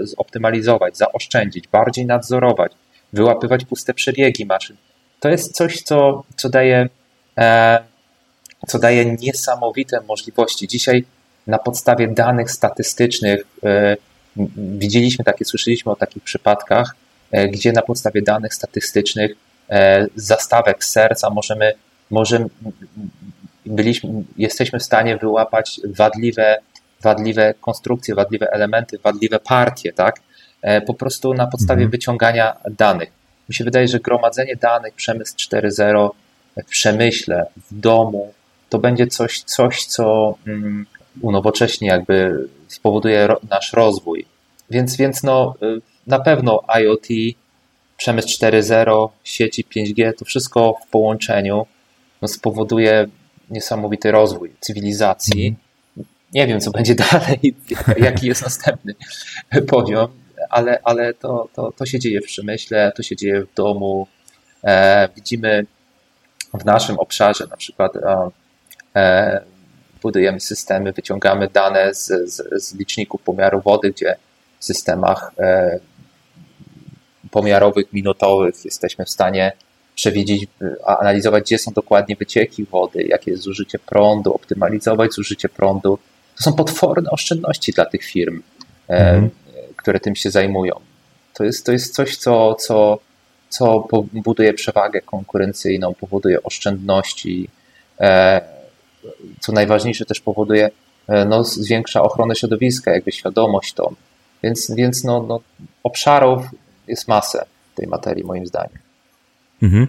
zoptymalizować, 0.00 0.96
zaoszczędzić, 0.96 1.68
bardziej 1.68 2.06
nadzorować, 2.06 2.72
wyłapywać 3.12 3.64
puste 3.64 3.94
przebiegi 3.94 4.46
maszyn. 4.46 4.76
To 5.20 5.28
jest 5.28 5.56
coś, 5.56 5.82
co, 5.82 6.22
co 6.36 6.48
daje, 6.48 6.88
co 8.68 8.78
daje 8.78 9.16
niesamowite 9.20 10.00
możliwości. 10.08 10.68
Dzisiaj 10.68 11.04
na 11.46 11.58
podstawie 11.58 12.08
danych 12.08 12.50
statystycznych 12.50 13.44
e, 13.64 13.96
widzieliśmy 14.56 15.24
takie, 15.24 15.44
słyszeliśmy 15.44 15.92
o 15.92 15.96
takich 15.96 16.22
przypadkach, 16.22 16.96
e, 17.30 17.48
gdzie 17.48 17.72
na 17.72 17.82
podstawie 17.82 18.22
danych 18.22 18.54
statystycznych 18.54 19.32
e, 19.70 20.06
zastawek 20.16 20.84
serca 20.84 21.30
możemy, 21.30 21.72
możemy 22.10 22.46
byliśmy, 23.66 24.10
jesteśmy 24.38 24.78
w 24.78 24.82
stanie 24.82 25.16
wyłapać 25.16 25.80
wadliwe, 25.84 26.58
wadliwe 27.00 27.54
konstrukcje, 27.60 28.14
wadliwe 28.14 28.52
elementy, 28.52 28.98
wadliwe 28.98 29.38
partie, 29.38 29.92
tak? 29.92 30.20
Po 30.86 30.94
prostu 30.94 31.34
na 31.34 31.46
podstawie 31.46 31.82
mhm. 31.82 31.90
wyciągania 31.90 32.56
danych. 32.70 33.10
Mi 33.48 33.54
się 33.54 33.64
wydaje, 33.64 33.88
że 33.88 34.00
gromadzenie 34.00 34.56
danych, 34.56 34.94
przemysł 34.94 35.34
4.0 35.36 36.10
w 36.56 36.64
przemyśle, 36.64 37.46
w 37.70 37.80
domu, 37.80 38.32
to 38.72 38.78
będzie 38.78 39.06
coś, 39.06 39.42
coś 39.42 39.84
co 39.84 40.34
mm, 40.46 40.86
unowocześnie 41.20 41.88
jakby 41.88 42.48
spowoduje 42.68 43.28
nasz 43.50 43.72
rozwój. 43.72 44.26
Więc, 44.70 44.96
więc 44.96 45.22
no, 45.22 45.54
y, 45.62 45.80
na 46.06 46.20
pewno 46.20 46.62
IoT, 46.80 47.06
przemysł 47.96 48.28
4.0, 48.28 49.08
sieci 49.24 49.64
5G, 49.64 50.12
to 50.18 50.24
wszystko 50.24 50.74
w 50.86 50.90
połączeniu 50.90 51.66
no, 52.22 52.28
spowoduje 52.28 53.08
niesamowity 53.50 54.12
rozwój 54.12 54.52
cywilizacji. 54.60 55.54
Nie 56.34 56.46
wiem, 56.46 56.60
co 56.60 56.70
będzie 56.70 56.94
dalej, 57.12 57.54
jaki 57.96 58.26
jest 58.26 58.42
następny 58.42 58.94
poziom, 59.68 60.08
ale, 60.50 60.80
ale 60.84 61.14
to, 61.14 61.48
to, 61.54 61.72
to 61.72 61.86
się 61.86 61.98
dzieje 61.98 62.20
w 62.20 62.24
przemyśle, 62.24 62.92
to 62.96 63.02
się 63.02 63.16
dzieje 63.16 63.44
w 63.44 63.54
domu. 63.54 64.06
E, 64.64 65.08
widzimy 65.16 65.66
w 66.60 66.64
naszym 66.64 66.98
obszarze 66.98 67.46
na 67.50 67.56
przykład 67.56 67.92
e, 68.94 69.42
budujemy 70.02 70.40
systemy, 70.40 70.92
wyciągamy 70.92 71.48
dane 71.48 71.94
z, 71.94 72.06
z, 72.06 72.64
z 72.64 72.74
liczników 72.74 73.22
pomiaru 73.22 73.60
wody, 73.60 73.90
gdzie 73.90 74.16
w 74.58 74.64
systemach 74.64 75.32
e, 75.38 75.78
pomiarowych, 77.30 77.92
minutowych 77.92 78.64
jesteśmy 78.64 79.04
w 79.04 79.10
stanie 79.10 79.52
przewidzieć, 79.94 80.46
analizować, 80.86 81.44
gdzie 81.44 81.58
są 81.58 81.72
dokładnie 81.72 82.16
wycieki 82.16 82.64
wody, 82.64 83.02
jakie 83.02 83.30
jest 83.30 83.42
zużycie 83.42 83.78
prądu, 83.78 84.34
optymalizować 84.34 85.12
zużycie 85.12 85.48
prądu. 85.48 85.98
To 86.36 86.44
są 86.44 86.52
potworne 86.52 87.10
oszczędności 87.10 87.72
dla 87.72 87.84
tych 87.84 88.04
firm, 88.04 88.42
e, 88.88 88.92
mhm. 88.92 89.30
które 89.76 90.00
tym 90.00 90.16
się 90.16 90.30
zajmują. 90.30 90.74
To 91.34 91.44
jest, 91.44 91.66
to 91.66 91.72
jest 91.72 91.94
coś, 91.94 92.16
co, 92.16 92.54
co, 92.54 92.98
co 93.48 93.88
buduje 94.12 94.54
przewagę 94.54 95.00
konkurencyjną, 95.00 95.94
powoduje 95.94 96.42
oszczędności. 96.42 97.48
Co 99.40 99.52
najważniejsze 99.52 100.04
też 100.04 100.20
powoduje, 100.20 100.70
e, 101.08 101.24
no, 101.24 101.44
zwiększa 101.44 102.02
ochronę 102.02 102.36
środowiska, 102.36 102.90
jakby 102.90 103.12
świadomość 103.12 103.72
to. 103.72 103.92
Więc, 104.42 104.74
więc 104.74 105.04
no, 105.04 105.24
no, 105.28 105.40
obszarów 105.82 106.42
jest 106.88 107.08
masę 107.08 107.44
tej 107.74 107.86
materii, 107.86 108.24
moim 108.24 108.46
zdaniem. 108.46 108.78
Mhm. 109.62 109.86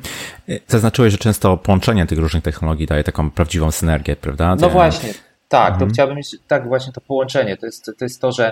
Zaznaczyłeś, 0.67 1.11
że 1.11 1.17
często 1.17 1.57
połączenie 1.57 2.05
tych 2.05 2.19
różnych 2.19 2.43
technologii 2.43 2.87
daje 2.87 3.03
taką 3.03 3.31
prawdziwą 3.31 3.71
synergię, 3.71 4.15
prawda? 4.15 4.55
No 4.55 4.69
właśnie, 4.69 5.13
tak, 5.49 5.71
mhm. 5.71 5.89
to 5.89 5.93
chciałbym 5.93 6.17
mieć, 6.17 6.35
tak, 6.47 6.67
właśnie 6.67 6.93
to 6.93 7.01
połączenie. 7.01 7.57
To 7.57 7.65
jest 7.65 7.85
to, 7.85 8.05
jest 8.05 8.21
to 8.21 8.31
że, 8.31 8.51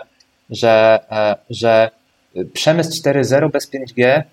że, 0.49 0.99
e, 1.11 1.35
że 1.49 1.91
przemysł 2.53 2.91
4.0 2.91 3.51
bez 3.51 3.71
5G 3.71 4.23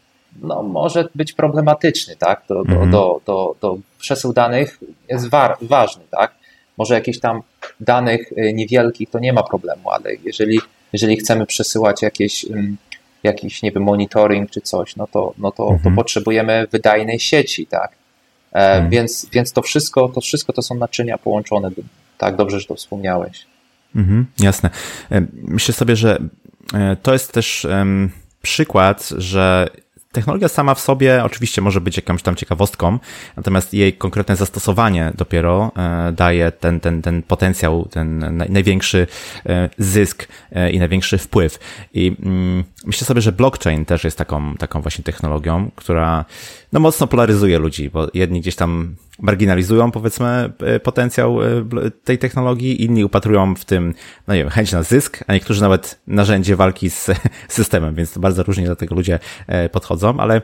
no, 0.43 0.63
może 0.63 1.09
być 1.15 1.33
problematyczny, 1.33 2.17
tak? 2.17 2.43
Do, 2.49 2.55
do, 2.55 2.73
mhm. 2.73 2.91
do, 2.91 3.21
do, 3.27 3.55
do 3.61 3.79
przesył 3.99 4.33
danych 4.33 4.81
jest 5.09 5.29
wa 5.29 5.57
ważny, 5.63 6.03
tak? 6.11 6.35
Może 6.77 6.95
jakichś 6.95 7.19
tam 7.19 7.43
danych 7.81 8.33
y, 8.33 8.53
niewielkich 8.53 9.11
to 9.11 9.19
nie 9.19 9.33
ma 9.33 9.43
problemu, 9.43 9.91
ale 9.91 10.15
jeżeli, 10.25 10.61
jeżeli 10.93 11.17
chcemy 11.17 11.47
przesyłać 11.47 12.03
jakieś, 12.03 12.45
mm, 12.45 12.77
jakiś, 13.23 13.63
nie 13.63 13.73
wiem, 13.73 13.83
monitoring 13.83 14.51
czy 14.51 14.61
coś, 14.61 14.97
no 14.97 15.07
to, 15.07 15.35
no 15.39 15.53
to, 15.53 15.71
mhm. 15.71 15.83
to 15.83 16.03
potrzebujemy 16.03 16.67
wydajnej 16.73 17.21
sieci, 17.21 17.67
tak? 17.67 17.93
E, 18.53 18.57
mhm. 18.57 18.91
więc, 18.91 19.27
więc 19.33 19.53
to 19.53 19.63
wszystko, 19.63 20.09
to 20.09 20.21
wszystko 20.21 20.53
to 20.53 20.63
są 20.63 20.75
naczynia 20.75 21.19
połączone, 21.19 21.71
tak 22.19 22.37
dobrze, 22.37 22.61
że 22.61 22.67
to 22.67 22.75
wspomniałeś. 22.75 23.47
Mhm, 23.97 24.27
jasne. 24.39 24.71
Myślę 25.33 25.75
sobie, 25.75 25.97
że 25.97 26.19
to 27.03 27.13
jest 27.13 27.33
też 27.33 27.67
przykład, 28.43 29.09
że 29.17 29.69
Technologia 30.13 30.49
sama 30.49 30.75
w 30.75 30.81
sobie 30.81 31.25
oczywiście 31.25 31.63
może 31.63 31.81
być 31.81 31.97
jakąś 31.97 32.23
tam 32.23 32.37
ciekawostką, 32.37 32.99
natomiast 33.37 33.75
jej 33.75 33.93
konkretne 33.93 34.37
zastosowanie 34.37 35.13
dopiero 35.15 35.73
e, 35.77 36.13
daje 36.13 36.53
ten, 36.53 36.81
ten, 36.81 37.03
ten 37.03 37.23
potencjał, 37.23 37.89
ten 37.91 38.37
największy 38.49 39.07
e, 39.47 39.71
zysk 39.79 40.29
e, 40.53 40.71
i 40.71 40.79
największy 40.79 41.19
wpływ. 41.19 41.59
I 41.95 42.17
mm, 42.23 42.65
myślę 42.85 43.07
sobie, 43.07 43.21
że 43.21 43.33
blockchain 43.33 43.85
też 43.85 44.05
jest 44.05 44.19
taką, 44.19 44.55
taką 44.55 44.83
właśnie 44.83 45.05
technologią, 45.05 45.71
która 45.77 46.25
no, 46.73 46.81
mocno 46.81 47.07
polaryzuje 47.07 47.59
ludzi, 47.59 47.91
bo 47.91 48.07
jedni 48.15 48.41
gdzieś 48.41 48.57
tam 48.57 48.97
marginalizują, 49.19 49.91
powiedzmy, 49.91 50.53
potencjał 50.83 51.39
tej 52.05 52.19
technologii, 52.19 52.85
inni 52.85 53.05
upatrują 53.05 53.55
w 53.55 53.65
tym, 53.65 53.95
no 54.29 54.35
nie 54.35 54.41
wiem, 54.41 54.51
chęć 54.51 54.73
na 54.73 54.83
zysk, 54.83 55.25
a 55.27 55.33
niektórzy 55.33 55.61
nawet 55.61 56.01
narzędzie 56.07 56.57
walki 56.57 56.91
z 56.91 57.11
systemem, 57.49 57.95
więc 57.95 58.13
to 58.13 58.21
bardzo 58.21 58.43
różnie 58.43 58.67
do 58.67 58.77
tego 58.77 58.95
ludzie 58.95 59.19
podchodzą 59.73 60.17
ale 60.21 60.43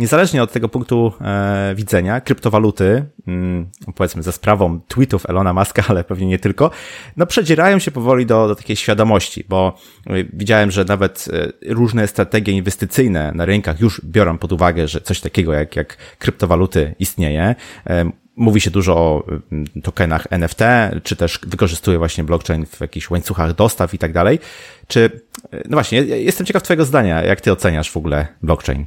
niezależnie 0.00 0.42
od 0.42 0.52
tego 0.52 0.68
punktu 0.68 1.12
e, 1.20 1.74
widzenia, 1.74 2.20
kryptowaluty, 2.20 3.04
mm, 3.26 3.70
powiedzmy 3.94 4.22
za 4.22 4.32
sprawą 4.32 4.80
tweetów 4.88 5.30
Elona 5.30 5.52
Muska, 5.52 5.82
ale 5.88 6.04
pewnie 6.04 6.26
nie 6.26 6.38
tylko, 6.38 6.70
no 7.16 7.26
przedzierają 7.26 7.78
się 7.78 7.90
powoli 7.90 8.26
do, 8.26 8.48
do 8.48 8.54
takiej 8.54 8.76
świadomości, 8.76 9.44
bo 9.48 9.78
e, 10.06 10.12
widziałem, 10.32 10.70
że 10.70 10.84
nawet 10.84 11.28
e, 11.32 11.72
różne 11.74 12.06
strategie 12.06 12.52
inwestycyjne 12.52 13.32
na 13.32 13.44
rynkach 13.44 13.80
już 13.80 14.00
biorą 14.04 14.38
pod 14.38 14.52
uwagę, 14.52 14.88
że 14.88 15.00
coś 15.00 15.20
takiego 15.20 15.52
jak, 15.52 15.76
jak 15.76 15.96
kryptowaluty 16.18 16.94
istnieje. 16.98 17.54
E, 17.86 18.10
mówi 18.36 18.60
się 18.60 18.70
dużo 18.70 18.96
o 18.96 19.26
mm, 19.52 19.66
tokenach 19.82 20.26
NFT, 20.30 20.60
czy 21.02 21.16
też 21.16 21.40
wykorzystuje 21.46 21.98
właśnie 21.98 22.24
blockchain 22.24 22.66
w 22.66 22.80
jakichś 22.80 23.10
łańcuchach 23.10 23.54
dostaw 23.54 23.94
i 23.94 23.98
tak 23.98 24.12
dalej. 24.12 24.38
Czy, 24.86 25.10
no 25.52 25.76
właśnie, 25.76 25.98
jestem 25.98 26.46
ciekaw 26.46 26.62
Twojego 26.62 26.84
zdania, 26.84 27.22
jak 27.22 27.40
Ty 27.40 27.52
oceniasz 27.52 27.90
w 27.90 27.96
ogóle 27.96 28.26
blockchain? 28.42 28.86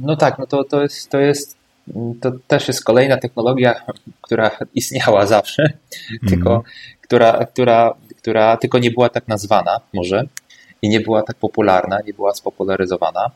No 0.00 0.16
tak, 0.16 0.38
no 0.38 0.46
to, 0.46 0.64
to, 0.64 0.82
jest, 0.82 1.10
to 1.10 1.18
jest, 1.18 1.56
to 2.20 2.32
też 2.46 2.68
jest 2.68 2.84
kolejna 2.84 3.16
technologia, 3.16 3.74
która 4.20 4.50
istniała 4.74 5.26
zawsze, 5.26 5.62
mm. 5.62 6.28
tylko, 6.28 6.62
która, 7.00 7.46
która, 7.46 7.94
która 8.16 8.56
tylko 8.56 8.78
nie 8.78 8.90
była 8.90 9.08
tak 9.08 9.28
nazwana 9.28 9.80
może 9.92 10.24
i 10.82 10.88
nie 10.88 11.00
była 11.00 11.22
tak 11.22 11.36
popularna, 11.36 11.98
nie 12.06 12.14
była 12.14 12.34
spopularyzowana. 12.34 13.30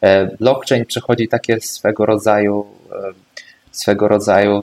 E, 0.00 0.36
blockchain 0.36 0.86
przechodzi 0.86 1.28
takie 1.28 1.60
swego 1.60 2.06
rodzaju 2.06 2.66
e, 2.92 3.12
swego 3.72 4.08
rodzaju 4.08 4.62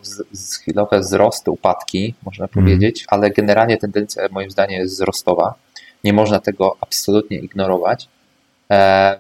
chwilowe 0.62 1.00
wzrosty, 1.00 1.52
upadki, 1.52 2.14
można 2.24 2.46
mm. 2.46 2.50
powiedzieć, 2.50 3.06
ale 3.08 3.32
generalnie 3.32 3.78
tendencja 3.78 4.24
moim 4.32 4.52
zdaniem 4.52 4.80
jest 4.80 4.94
wzrostowa. 4.94 5.54
Nie 6.04 6.14
można 6.14 6.40
tego 6.40 6.78
absolutnie 6.82 7.38
ignorować. 7.38 8.08
E, 8.72 9.20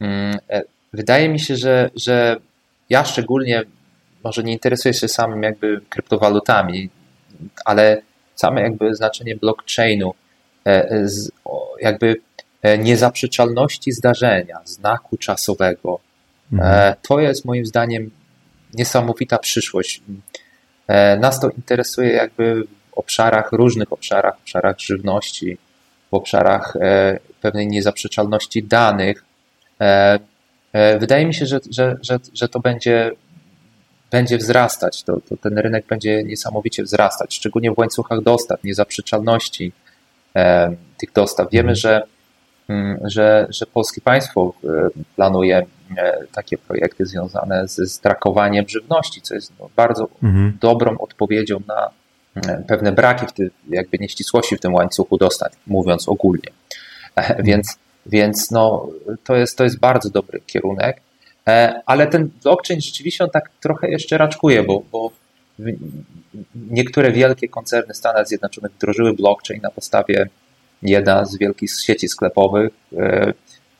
mm, 0.00 0.38
e, 0.50 0.62
wydaje 0.94 1.28
mi 1.28 1.40
się, 1.40 1.56
że, 1.56 1.90
że 1.96 2.36
ja 2.90 3.04
szczególnie 3.04 3.62
może 4.24 4.42
nie 4.42 4.52
interesuję 4.52 4.94
się 4.94 5.08
samym 5.08 5.42
jakby 5.42 5.80
kryptowalutami, 5.88 6.90
ale 7.64 8.02
same 8.34 8.62
jakby 8.62 8.94
znaczenie 8.94 9.36
blockchainu, 9.36 10.14
e, 10.66 11.06
jakby 11.80 12.16
niezaprzeczalności 12.78 13.92
zdarzenia, 13.92 14.60
znaku 14.64 15.16
czasowego, 15.16 16.00
mhm. 16.52 16.94
to 17.02 17.20
jest 17.20 17.44
moim 17.44 17.66
zdaniem 17.66 18.10
niesamowita 18.74 19.38
przyszłość. 19.38 20.02
E, 20.88 21.16
nas 21.16 21.40
to 21.40 21.50
interesuje 21.50 22.12
jakby 22.12 22.64
w 22.90 22.98
obszarach, 22.98 23.52
różnych 23.52 23.92
obszarach, 23.92 24.34
obszarach 24.42 24.78
żywności, 24.78 25.58
w 26.10 26.14
obszarach 26.14 26.76
e, 26.80 27.18
pewnej 27.40 27.66
niezaprzeczalności 27.66 28.62
danych. 28.62 29.24
E, 30.74 30.98
wydaje 30.98 31.26
mi 31.26 31.34
się, 31.34 31.46
że, 31.46 31.60
że, 31.70 31.96
że, 32.02 32.18
że 32.34 32.48
to 32.48 32.60
będzie, 32.60 33.10
będzie 34.10 34.38
wzrastać, 34.38 35.02
to, 35.02 35.20
to 35.28 35.36
ten 35.36 35.58
rynek 35.58 35.86
będzie 35.86 36.24
niesamowicie 36.24 36.82
wzrastać, 36.82 37.34
szczególnie 37.34 37.70
w 37.70 37.78
łańcuchach 37.78 38.22
dostaw, 38.22 38.64
niezaprzeczalności 38.64 39.72
tych 40.98 41.12
dostaw. 41.12 41.50
Wiemy, 41.52 41.72
mhm. 41.72 41.76
że, 41.76 42.02
mm, 42.68 42.98
że, 43.04 43.46
że 43.50 43.66
polskie 43.66 44.00
państwo 44.00 44.54
planuje 45.16 45.66
E, 45.96 46.26
takie 46.32 46.58
projekty 46.58 47.06
związane 47.06 47.68
z, 47.68 47.92
z 47.92 48.00
trakowaniem 48.00 48.68
żywności, 48.68 49.20
co 49.20 49.34
jest 49.34 49.52
no, 49.60 49.70
bardzo 49.76 50.08
mhm. 50.22 50.58
dobrą 50.60 50.98
odpowiedzią 50.98 51.60
na 51.66 51.90
e, 52.34 52.62
pewne 52.68 52.92
braki, 52.92 53.26
w 53.26 53.32
tym, 53.32 53.50
jakby 53.68 53.98
nieścisłości 53.98 54.56
w 54.56 54.60
tym 54.60 54.74
łańcuchu 54.74 55.18
dostaw, 55.18 55.52
mówiąc 55.66 56.08
ogólnie. 56.08 56.50
E. 57.16 57.42
Więc, 57.42 57.78
więc 58.06 58.50
no, 58.50 58.88
to, 59.24 59.36
jest, 59.36 59.58
to 59.58 59.64
jest 59.64 59.78
bardzo 59.78 60.10
dobry 60.10 60.40
kierunek, 60.46 61.00
ale 61.86 62.06
ten 62.06 62.30
blockchain 62.42 62.80
rzeczywiście 62.80 63.24
on 63.24 63.30
tak 63.30 63.50
trochę 63.60 63.90
jeszcze 63.90 64.18
raczkuje, 64.18 64.62
bo, 64.62 64.82
bo 64.92 65.10
niektóre 66.54 67.12
wielkie 67.12 67.48
koncerny 67.48 67.94
Stanów 67.94 68.28
Zjednoczonych 68.28 68.72
wdrożyły 68.72 69.12
blockchain 69.12 69.60
na 69.62 69.70
podstawie 69.70 70.28
jedna 70.82 71.24
z 71.24 71.36
wielkich 71.36 71.70
sieci 71.86 72.08
sklepowych 72.08 72.72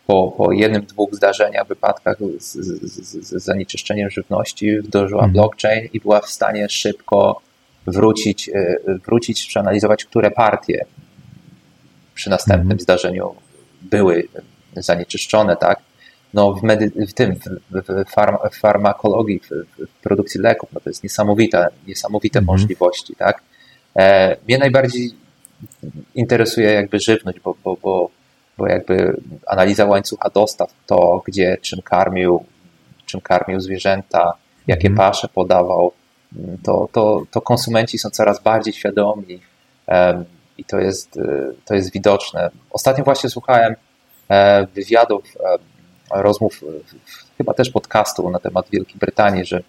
po, 0.06 0.34
po 0.36 0.52
jednym, 0.52 0.82
dwóch 0.82 1.14
zdarzeniach, 1.14 1.66
wypadkach 1.66 2.16
z, 2.38 2.52
z, 2.52 3.26
z 3.26 3.44
zanieczyszczeniem 3.44 4.10
żywności 4.10 4.80
wdrożyła 4.80 5.24
mhm. 5.24 5.32
blockchain 5.32 5.88
i 5.92 6.00
była 6.00 6.20
w 6.20 6.30
stanie 6.30 6.68
szybko 6.68 7.40
wrócić, 7.86 8.48
e, 8.48 8.76
wrócić, 9.06 9.46
przeanalizować, 9.46 10.04
które 10.04 10.30
partie 10.30 10.84
przy 12.14 12.30
następnym 12.30 12.72
mhm. 12.72 12.80
zdarzeniu 12.80 13.34
były 13.90 14.28
zanieczyszczone, 14.76 15.56
tak? 15.56 15.80
No 16.34 16.52
w, 16.52 16.62
medy- 16.62 17.06
w 17.06 17.12
tym, 17.12 17.34
w, 17.34 17.48
w, 17.70 18.10
farm 18.10 18.36
w 18.50 18.56
farmakologii, 18.56 19.40
w, 19.40 19.48
w, 19.48 19.88
produkcji 20.02 20.40
leków, 20.40 20.68
no 20.72 20.80
to 20.80 20.90
jest 20.90 21.02
niesamowite, 21.02 21.68
niesamowite 21.86 22.38
mhm. 22.38 22.58
możliwości, 22.58 23.16
tak? 23.16 23.42
E, 23.96 24.36
mnie 24.48 24.58
najbardziej 24.58 25.10
interesuje 26.14 26.72
jakby 26.72 27.00
żywność, 27.00 27.40
bo, 27.40 27.56
bo, 27.64 27.76
bo 27.82 28.10
bo 28.58 28.66
jakby 28.66 29.20
analiza 29.46 29.84
łańcucha 29.84 30.30
dostaw, 30.30 30.72
to 30.86 31.22
gdzie, 31.26 31.58
czym 31.60 31.82
karmił, 31.82 32.44
czym 33.06 33.20
karmił 33.20 33.60
zwierzęta, 33.60 34.32
jakie 34.66 34.88
mm. 34.88 34.96
pasze 34.96 35.28
podawał, 35.28 35.92
to, 36.62 36.88
to, 36.92 37.22
to 37.30 37.40
konsumenci 37.40 37.98
są 37.98 38.10
coraz 38.10 38.42
bardziej 38.42 38.72
świadomi 38.72 39.40
um, 39.86 40.24
i 40.58 40.64
to 40.64 40.78
jest, 40.78 41.18
to 41.64 41.74
jest 41.74 41.92
widoczne. 41.92 42.50
Ostatnio 42.70 43.04
właśnie 43.04 43.30
słuchałem 43.30 43.74
e, 44.28 44.66
wywiadów, 44.66 45.22
rozmów, 46.10 46.60
chyba 47.38 47.54
też 47.54 47.70
podcastu 47.70 48.30
na 48.30 48.38
temat 48.38 48.66
Wielkiej 48.70 48.98
Brytanii, 48.98 49.44
że 49.44 49.62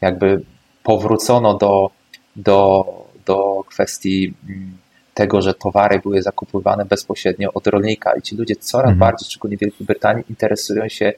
jakby 0.00 0.42
powrócono 0.82 1.54
do, 1.54 1.90
do, 2.36 2.84
do 3.26 3.64
kwestii 3.68 4.34
mm, 4.48 4.78
tego, 5.14 5.42
że 5.42 5.54
towary 5.54 5.98
były 5.98 6.22
zakupywane 6.22 6.84
bezpośrednio 6.84 7.52
od 7.54 7.66
rolnika 7.66 8.12
i 8.16 8.22
ci 8.22 8.36
ludzie 8.36 8.56
coraz 8.56 8.90
mhm. 8.90 8.98
bardziej, 8.98 9.26
szczególnie 9.26 9.56
w 9.56 9.60
Wielkiej 9.60 9.86
Brytanii, 9.86 10.24
interesują 10.30 10.88
się 10.88 11.12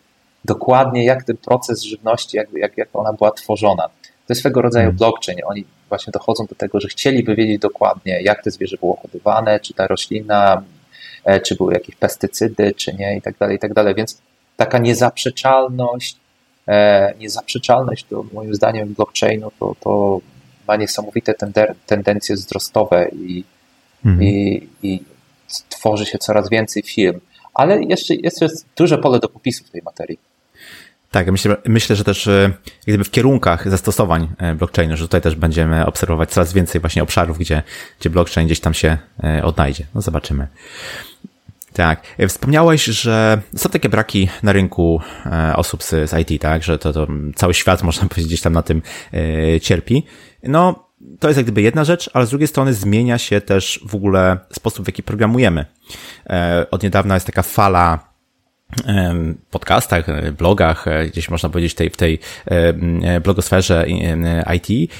dokładnie, 0.45 1.05
jak 1.05 1.25
ten 1.25 1.37
proces 1.37 1.83
żywności, 1.83 2.37
jak, 2.37 2.53
jak, 2.53 2.79
jak 2.79 2.89
ona 2.93 3.13
była 3.13 3.31
tworzona. 3.31 3.89
To 4.31 4.33
jest 4.33 4.41
swego 4.41 4.63
rodzaju 4.63 4.89
mhm. 4.89 4.97
blockchain. 4.97 5.39
Oni 5.45 5.65
właśnie 5.89 6.11
dochodzą 6.11 6.47
do 6.47 6.55
tego, 6.55 6.81
że 6.81 6.89
chcieliby 6.89 7.35
wiedzieć 7.35 7.59
dokładnie, 7.59 8.23
jak 8.23 8.43
te 8.43 8.51
zwierzę 8.51 8.77
było 8.81 8.97
hodowane, 8.97 9.61
czy 9.61 9.75
ta 9.75 9.87
roślina, 9.87 10.63
e, 11.25 11.41
czy 11.41 11.55
były 11.55 11.75
jakieś 11.75 11.95
pestycydy, 11.95 12.75
czy 12.75 12.95
nie, 12.95 13.17
i 13.17 13.23
tak 13.23 13.39
dalej, 13.39 13.57
i 13.57 13.59
tak 13.59 13.75
dalej. 13.75 13.95
Więc 13.95 14.19
taka 14.57 14.79
niezaprzeczalność, 14.79 16.17
e, 16.69 17.15
niezaprzeczalność 17.19 18.05
to 18.05 18.25
moim 18.33 18.55
zdaniem 18.55 18.95
blockchainu 18.95 19.53
to, 19.61 19.77
to 19.81 20.21
ma 20.69 20.77
niesamowite 20.77 21.35
tendencje 21.87 22.35
wzrostowe 22.37 23.09
i 23.13 23.45
mhm. 24.05 24.23
i, 24.23 24.69
i 24.83 25.03
tworzy 25.69 26.07
się 26.07 26.19
coraz 26.19 26.51
więcej 26.51 26.83
firm. 26.83 27.21
Ale 27.55 27.83
jeszcze, 27.83 28.15
jeszcze 28.15 28.45
jest 28.45 28.67
duże 28.77 28.99
pole 28.99 29.19
do 29.19 29.29
popisu 29.29 29.65
w 29.65 29.71
tej 29.71 29.83
materii. 29.83 30.19
Tak, 31.11 31.31
myślę, 31.31 31.57
myślę, 31.67 31.97
że 31.97 32.05
też 32.05 32.27
e, 32.27 32.53
gdyby 32.87 33.05
w 33.05 33.11
kierunkach 33.11 33.71
zastosowań 33.71 34.29
e, 34.39 34.55
blockchainu, 34.55 34.97
że 34.97 35.05
tutaj 35.05 35.21
też 35.21 35.35
będziemy 35.35 35.87
obserwować 35.87 36.31
coraz 36.31 36.53
więcej 36.53 36.81
właśnie 36.81 37.03
obszarów, 37.03 37.39
gdzie, 37.39 37.63
gdzie 38.01 38.11
blockchain 38.11 38.47
gdzieś 38.47 38.61
tam 38.61 38.75
się 38.75 38.99
e, 39.25 39.45
odnajdzie. 39.45 39.87
No 39.95 40.01
zobaczymy. 40.01 40.49
Tak. 41.73 42.03
Wspomniałeś, 42.29 42.85
że 42.85 43.43
są 43.57 43.69
takie 43.69 43.89
braki 43.89 44.29
na 44.43 44.53
rynku 44.53 45.01
osób 45.55 45.83
z, 45.83 45.89
z 45.89 46.31
IT, 46.31 46.43
tak? 46.43 46.63
Że 46.63 46.79
to, 46.79 46.93
to 46.93 47.07
cały 47.35 47.55
świat, 47.55 47.83
można 47.91 48.09
powiedzieć, 48.09 48.27
gdzieś 48.27 48.41
tam 48.41 48.53
na 48.53 48.63
tym 48.63 48.83
cierpi. 49.63 50.07
No, 50.43 50.89
to 51.19 51.29
jest 51.29 51.39
jak 51.39 51.47
gdyby 51.47 51.63
jedna 51.63 51.85
rzecz, 51.85 52.11
ale 52.13 52.27
z 52.27 52.31
drugiej 52.31 52.49
strony 52.49 52.75
zmienia 52.75 53.19
się 53.19 53.41
też 53.41 53.81
w 53.87 53.95
ogóle 53.95 54.39
sposób, 54.53 54.85
w 54.85 54.89
jaki 54.89 55.03
programujemy. 55.03 55.65
Od 56.71 56.83
niedawna 56.83 57.15
jest 57.15 57.27
taka 57.27 57.43
fala 57.43 58.10
podcastach, 59.51 60.09
e, 60.09 60.33
blogach, 60.33 60.89
e, 60.89 61.07
gdzieś 61.07 61.31
można 61.31 61.49
powiedzieć 61.49 61.75
tej, 61.75 61.91
w 61.91 61.97
tej 61.97 62.19
blogosferze 63.25 63.87
IT, 64.57 64.93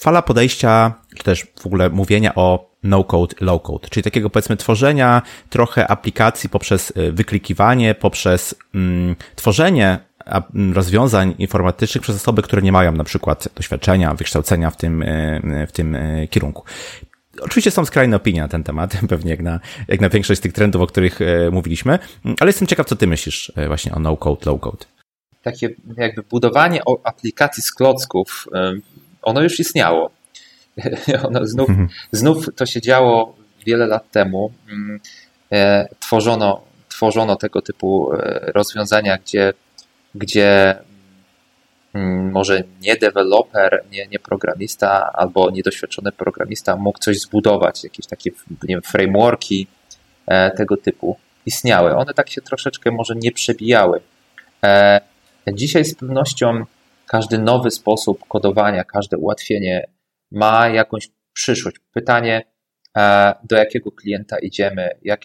fala 0.00 0.22
podejścia, 0.22 0.94
czy 1.16 1.24
też 1.24 1.46
w 1.60 1.66
ogóle 1.66 1.90
mówienia 1.90 2.34
o 2.34 2.70
no-code, 2.82 3.34
low-code, 3.40 3.88
czyli 3.90 4.04
takiego 4.04 4.30
powiedzmy 4.30 4.56
tworzenia 4.56 5.22
trochę 5.50 5.88
aplikacji 5.88 6.48
poprzez 6.48 6.92
wyklikiwanie, 7.12 7.94
poprzez 7.94 8.54
mm, 8.74 9.16
tworzenie 9.36 9.98
rozwiązań 10.72 11.34
informatycznych 11.38 12.02
przez 12.02 12.16
osoby, 12.16 12.42
które 12.42 12.62
nie 12.62 12.72
mają 12.72 12.92
na 12.92 13.04
przykład 13.04 13.48
doświadczenia, 13.56 14.14
wykształcenia 14.14 14.70
w 14.70 14.76
tym, 14.76 15.04
w 15.68 15.72
tym 15.72 15.96
kierunku. 16.30 16.64
Oczywiście 17.40 17.70
są 17.70 17.84
skrajne 17.84 18.16
opinie 18.16 18.40
na 18.40 18.48
ten 18.48 18.64
temat, 18.64 18.96
pewnie 19.08 19.30
jak 19.30 19.40
na, 19.40 19.60
jak 19.88 20.00
na 20.00 20.08
większość 20.08 20.38
z 20.38 20.42
tych 20.42 20.52
trendów, 20.52 20.82
o 20.82 20.86
których 20.86 21.18
mówiliśmy, 21.52 21.98
ale 22.40 22.48
jestem 22.48 22.68
ciekaw, 22.68 22.86
co 22.86 22.96
ty 22.96 23.06
myślisz 23.06 23.52
właśnie 23.66 23.94
o 23.94 23.98
no-code, 23.98 24.50
low-code. 24.50 24.84
Takie 25.42 25.70
jakby 25.96 26.22
budowanie 26.22 26.80
aplikacji 27.04 27.62
z 27.62 27.72
klocków, 27.72 28.46
ono 29.22 29.42
już 29.42 29.60
istniało 29.60 30.10
ono 31.28 31.46
znów, 31.46 31.68
mhm. 31.70 31.88
znów 32.12 32.46
to 32.56 32.66
się 32.66 32.80
działo 32.80 33.36
wiele 33.66 33.86
lat 33.86 34.10
temu. 34.10 34.52
Mm, 34.68 35.00
e, 35.52 35.88
tworzono, 36.00 36.62
tworzono 36.88 37.36
tego 37.36 37.62
typu 37.62 38.12
e, 38.12 38.52
rozwiązania, 38.54 39.18
gdzie, 39.18 39.52
gdzie 40.14 40.78
może 42.32 42.62
nie 42.80 42.96
deweloper, 42.96 43.84
nie, 43.90 44.06
nie 44.06 44.18
programista 44.18 45.12
albo 45.12 45.50
niedoświadczony 45.50 46.12
programista 46.12 46.76
mógł 46.76 46.98
coś 46.98 47.18
zbudować, 47.18 47.84
jakieś 47.84 48.06
takie 48.06 48.30
nie 48.50 48.74
wiem, 48.74 48.82
frameworki 48.82 49.66
e, 50.26 50.50
tego 50.50 50.76
typu 50.76 51.16
istniały. 51.46 51.96
One 51.96 52.14
tak 52.14 52.30
się 52.30 52.40
troszeczkę 52.40 52.90
może 52.90 53.14
nie 53.16 53.32
przebijały. 53.32 54.00
Dzisiaj 55.52 55.84
z 55.84 55.94
pewnością 55.94 56.64
każdy 57.06 57.38
nowy 57.38 57.70
sposób 57.70 58.28
kodowania, 58.28 58.84
każde 58.84 59.18
ułatwienie 59.18 59.86
ma 60.30 60.68
jakąś 60.68 61.08
przyszłość. 61.32 61.76
Pytanie, 61.92 62.42
e, 62.96 63.34
do 63.44 63.56
jakiego 63.56 63.92
klienta 63.92 64.38
idziemy, 64.38 64.88
jak, 65.02 65.20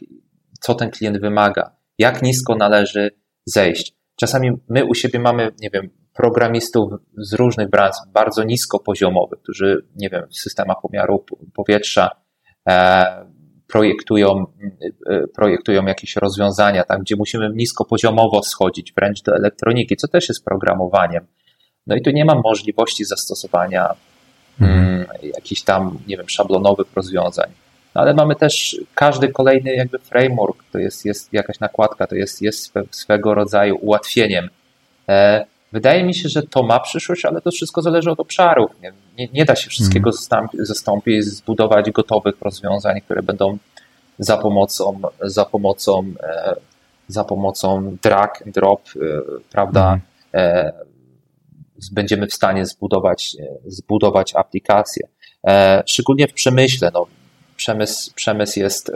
co 0.59 0.75
ten 0.75 0.91
klient 0.91 1.21
wymaga, 1.21 1.75
jak 1.97 2.21
nisko 2.21 2.55
należy 2.55 3.11
zejść. 3.45 3.93
Czasami 4.15 4.51
my 4.69 4.85
u 4.85 4.95
siebie 4.95 5.19
mamy, 5.19 5.51
nie 5.59 5.69
wiem, 5.69 5.89
programistów 6.15 6.91
z 7.17 7.33
różnych 7.33 7.69
branż, 7.69 7.95
bardzo 8.13 8.43
nisko 8.43 8.79
poziomowych, 8.79 9.39
którzy, 9.39 9.85
nie 9.95 10.09
wiem, 10.09 10.27
w 10.29 10.37
systemach 10.37 10.77
pomiaru 10.81 11.25
powietrza 11.53 12.09
e, 12.69 13.25
projektują, 13.67 14.45
e, 15.09 15.27
projektują 15.27 15.85
jakieś 15.85 16.15
rozwiązania, 16.15 16.83
tam 16.83 17.01
gdzie 17.01 17.15
musimy 17.15 17.49
niskopoziomowo 17.53 18.43
schodzić, 18.43 18.93
wręcz 18.93 19.21
do 19.21 19.35
elektroniki, 19.35 19.95
co 19.95 20.07
też 20.07 20.29
jest 20.29 20.45
programowaniem. 20.45 21.27
No 21.87 21.95
i 21.95 22.01
tu 22.01 22.11
nie 22.11 22.25
ma 22.25 22.35
możliwości 22.43 23.05
zastosowania 23.05 23.89
mhm. 24.61 25.05
jakichś 25.23 25.61
tam, 25.61 25.99
nie 26.07 26.17
wiem, 26.17 26.29
szablonowych 26.29 26.87
rozwiązań. 26.95 27.51
No 27.95 28.01
ale 28.01 28.13
mamy 28.13 28.35
też 28.35 28.77
każdy 28.95 29.27
kolejny 29.27 29.75
jakby 29.75 29.99
framework, 29.99 30.63
to 30.71 30.79
jest, 30.79 31.05
jest 31.05 31.33
jakaś 31.33 31.59
nakładka, 31.59 32.07
to 32.07 32.15
jest, 32.15 32.41
jest 32.41 32.73
swego 32.91 33.33
rodzaju 33.33 33.77
ułatwieniem. 33.81 34.49
E, 35.09 35.45
wydaje 35.75 36.03
mi 36.03 36.15
się, 36.15 36.29
że 36.29 36.43
to 36.43 36.63
ma 36.63 36.79
przyszłość, 36.79 37.25
ale 37.25 37.41
to 37.41 37.51
wszystko 37.51 37.81
zależy 37.81 38.11
od 38.11 38.19
obszarów. 38.19 38.71
Nie, 38.81 38.91
nie, 39.17 39.27
nie 39.33 39.45
da 39.45 39.55
się 39.55 39.69
wszystkiego 39.69 40.09
mhm. 40.09 40.49
zastąpić, 40.65 41.25
zbudować 41.25 41.91
gotowych 41.91 42.35
rozwiązań, 42.41 43.01
które 43.01 43.23
będą 43.23 43.57
za 44.19 44.37
pomocą, 44.37 44.99
za 45.21 45.45
pomocą, 45.45 46.13
e, 46.23 46.55
za 47.07 47.23
pomocą 47.23 47.97
drag 48.03 48.41
and 48.45 48.55
drop, 48.55 48.81
e, 48.95 48.99
prawda, 49.51 49.93
mhm 49.93 50.01
będziemy 51.91 52.27
w 52.27 52.33
stanie 52.33 52.65
zbudować, 52.65 53.35
e, 53.39 53.71
zbudować 53.71 54.35
aplikację. 54.35 55.07
E, 55.47 55.83
szczególnie 55.85 56.27
w 56.27 56.33
przemyśle. 56.33 56.91
No, 56.93 57.05
przemysł, 57.55 58.11
przemysł 58.15 58.59
jest 58.59 58.91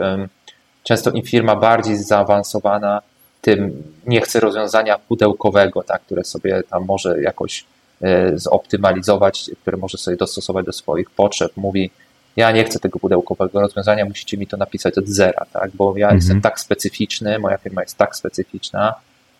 często 0.82 1.10
im 1.10 1.22
firma 1.22 1.56
bardziej 1.56 1.96
zaawansowana, 1.96 3.02
tym 3.40 3.82
nie 4.06 4.20
chce 4.20 4.40
rozwiązania 4.40 4.98
pudełkowego, 4.98 5.82
tak, 5.82 6.02
które 6.02 6.24
sobie 6.24 6.62
tam 6.70 6.84
może 6.84 7.22
jakoś 7.22 7.64
e, 8.02 8.38
zoptymalizować, 8.38 9.50
które 9.62 9.76
może 9.76 9.98
sobie 9.98 10.16
dostosować 10.16 10.66
do 10.66 10.72
swoich 10.72 11.10
potrzeb. 11.10 11.52
Mówi, 11.56 11.90
ja 12.36 12.50
nie 12.52 12.64
chcę 12.64 12.78
tego 12.78 12.98
pudełkowego 12.98 13.60
rozwiązania, 13.60 14.04
musicie 14.04 14.36
mi 14.36 14.46
to 14.46 14.56
napisać 14.56 14.98
od 14.98 15.08
zera, 15.08 15.46
tak, 15.52 15.70
bo 15.74 15.96
ja 15.96 16.06
mhm. 16.06 16.16
jestem 16.16 16.40
tak 16.40 16.60
specyficzny, 16.60 17.38
moja 17.38 17.58
firma 17.58 17.82
jest 17.82 17.96
tak 17.96 18.16
specyficzna, 18.16 18.94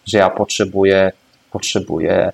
że 0.06 0.18
ja 0.18 0.30
potrzebuję, 0.30 1.12
potrzebuję 1.50 2.32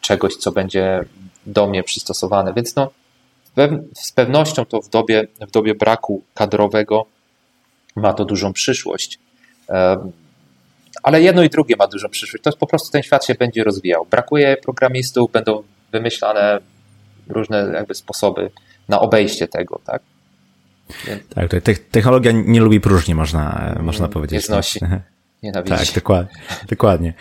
czegoś, 0.00 0.36
co 0.36 0.52
będzie 0.52 1.04
do 1.46 1.66
mnie 1.66 1.82
przystosowane. 1.82 2.52
Więc 2.54 2.76
no, 2.76 2.90
z 3.94 4.12
pewnością 4.12 4.64
to 4.64 4.82
w 4.82 4.88
dobie, 4.88 5.26
w 5.40 5.50
dobie 5.50 5.74
braku 5.74 6.22
kadrowego 6.34 7.06
ma 7.96 8.12
to 8.12 8.24
dużą 8.24 8.52
przyszłość. 8.52 9.18
Ale 11.02 11.22
jedno 11.22 11.42
i 11.42 11.48
drugie 11.48 11.76
ma 11.76 11.86
dużą 11.86 12.08
przyszłość. 12.08 12.42
To 12.42 12.50
jest 12.50 12.58
po 12.58 12.66
prostu 12.66 12.90
ten 12.90 13.02
świat 13.02 13.24
się 13.24 13.34
będzie 13.34 13.64
rozwijał. 13.64 14.06
Brakuje 14.10 14.56
programistów, 14.56 15.32
będą 15.32 15.62
wymyślane 15.92 16.60
różne 17.28 17.70
jakby 17.74 17.94
sposoby 17.94 18.50
na 18.88 19.00
obejście 19.00 19.48
tego, 19.48 19.80
tak? 19.86 20.02
Więc... 21.06 21.22
Tak, 21.64 21.78
technologia 21.90 22.32
nie 22.32 22.60
lubi 22.60 22.80
próżni, 22.80 23.14
można, 23.14 23.74
można 23.80 24.08
powiedzieć. 24.08 24.32
Nie 24.32 24.40
znosi. 24.40 24.80
Nienawidzi. 25.42 25.76
Tak, 25.76 25.94
dokładnie. 25.94 26.42
dokładnie. 26.68 27.14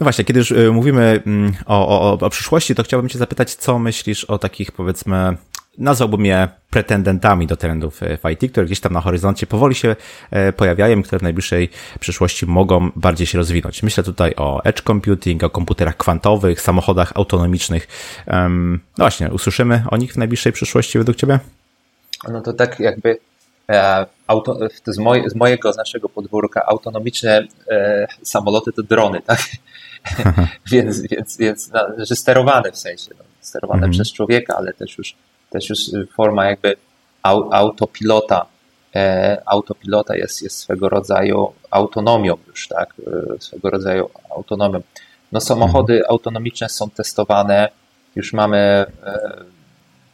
No 0.00 0.04
właśnie, 0.04 0.24
kiedy 0.24 0.38
już 0.38 0.50
y, 0.50 0.72
mówimy 0.72 1.22
mm, 1.26 1.54
o, 1.66 1.88
o, 1.88 2.18
o 2.26 2.30
przyszłości, 2.30 2.74
to 2.74 2.82
chciałbym 2.82 3.08
Cię 3.08 3.18
zapytać, 3.18 3.54
co 3.54 3.78
myślisz 3.78 4.24
o 4.24 4.38
takich, 4.38 4.72
powiedzmy, 4.72 5.36
nazwałbym 5.78 6.26
je 6.26 6.48
pretendentami 6.70 7.46
do 7.46 7.56
trendów 7.56 8.02
y, 8.02 8.18
w 8.22 8.30
IT, 8.30 8.52
które 8.52 8.66
gdzieś 8.66 8.80
tam 8.80 8.92
na 8.92 9.00
horyzoncie 9.00 9.46
powoli 9.46 9.74
się 9.74 9.96
y, 10.48 10.52
pojawiają, 10.52 11.02
które 11.02 11.18
w 11.18 11.22
najbliższej 11.22 11.68
przyszłości 12.00 12.46
mogą 12.46 12.90
bardziej 12.96 13.26
się 13.26 13.38
rozwinąć. 13.38 13.82
Myślę 13.82 14.04
tutaj 14.04 14.34
o 14.36 14.64
edge 14.64 14.82
computing, 14.82 15.44
o 15.44 15.50
komputerach 15.50 15.96
kwantowych, 15.96 16.60
samochodach 16.60 17.12
autonomicznych. 17.14 17.88
No 18.26 19.04
właśnie, 19.04 19.30
usłyszymy 19.30 19.82
o 19.90 19.96
nich 19.96 20.12
w 20.12 20.16
najbliższej 20.16 20.52
przyszłości 20.52 20.98
według 20.98 21.16
Ciebie? 21.16 21.38
No 22.28 22.40
to 22.40 22.52
tak 22.52 22.80
jakby 22.80 23.18
E, 23.70 24.06
auto, 24.26 24.58
z, 24.86 24.98
moj, 24.98 25.30
z, 25.30 25.34
mojego, 25.34 25.72
z 25.72 25.76
naszego 25.76 26.08
podwórka 26.08 26.66
autonomiczne 26.66 27.46
e, 27.70 28.06
samoloty 28.22 28.72
to 28.72 28.82
drony, 28.82 29.22
tak? 29.22 29.40
więc, 30.72 31.00
więc, 31.00 31.36
więc 31.36 31.70
no, 31.72 31.80
że 31.98 32.16
sterowane 32.16 32.72
w 32.72 32.78
sensie, 32.78 33.10
no, 33.18 33.24
sterowane 33.40 33.78
mhm. 33.78 33.92
przez 33.92 34.12
człowieka, 34.12 34.54
ale 34.56 34.72
też 34.72 34.98
już, 34.98 35.14
też 35.50 35.68
już 35.68 35.78
forma 36.16 36.46
jakby 36.46 36.76
au, 37.22 37.52
autopilota. 37.52 38.46
E, 38.94 39.42
autopilota 39.46 40.16
jest, 40.16 40.42
jest 40.42 40.58
swego 40.58 40.88
rodzaju 40.88 41.52
autonomią 41.70 42.36
już, 42.46 42.68
tak? 42.68 42.94
E, 43.34 43.40
swego 43.40 43.70
rodzaju 43.70 44.10
autonomią. 44.30 44.80
No 45.32 45.40
samochody 45.40 45.92
mhm. 45.92 46.10
autonomiczne 46.10 46.68
są 46.68 46.90
testowane, 46.90 47.68
już 48.16 48.32
mamy 48.32 48.58
e, 48.58 49.44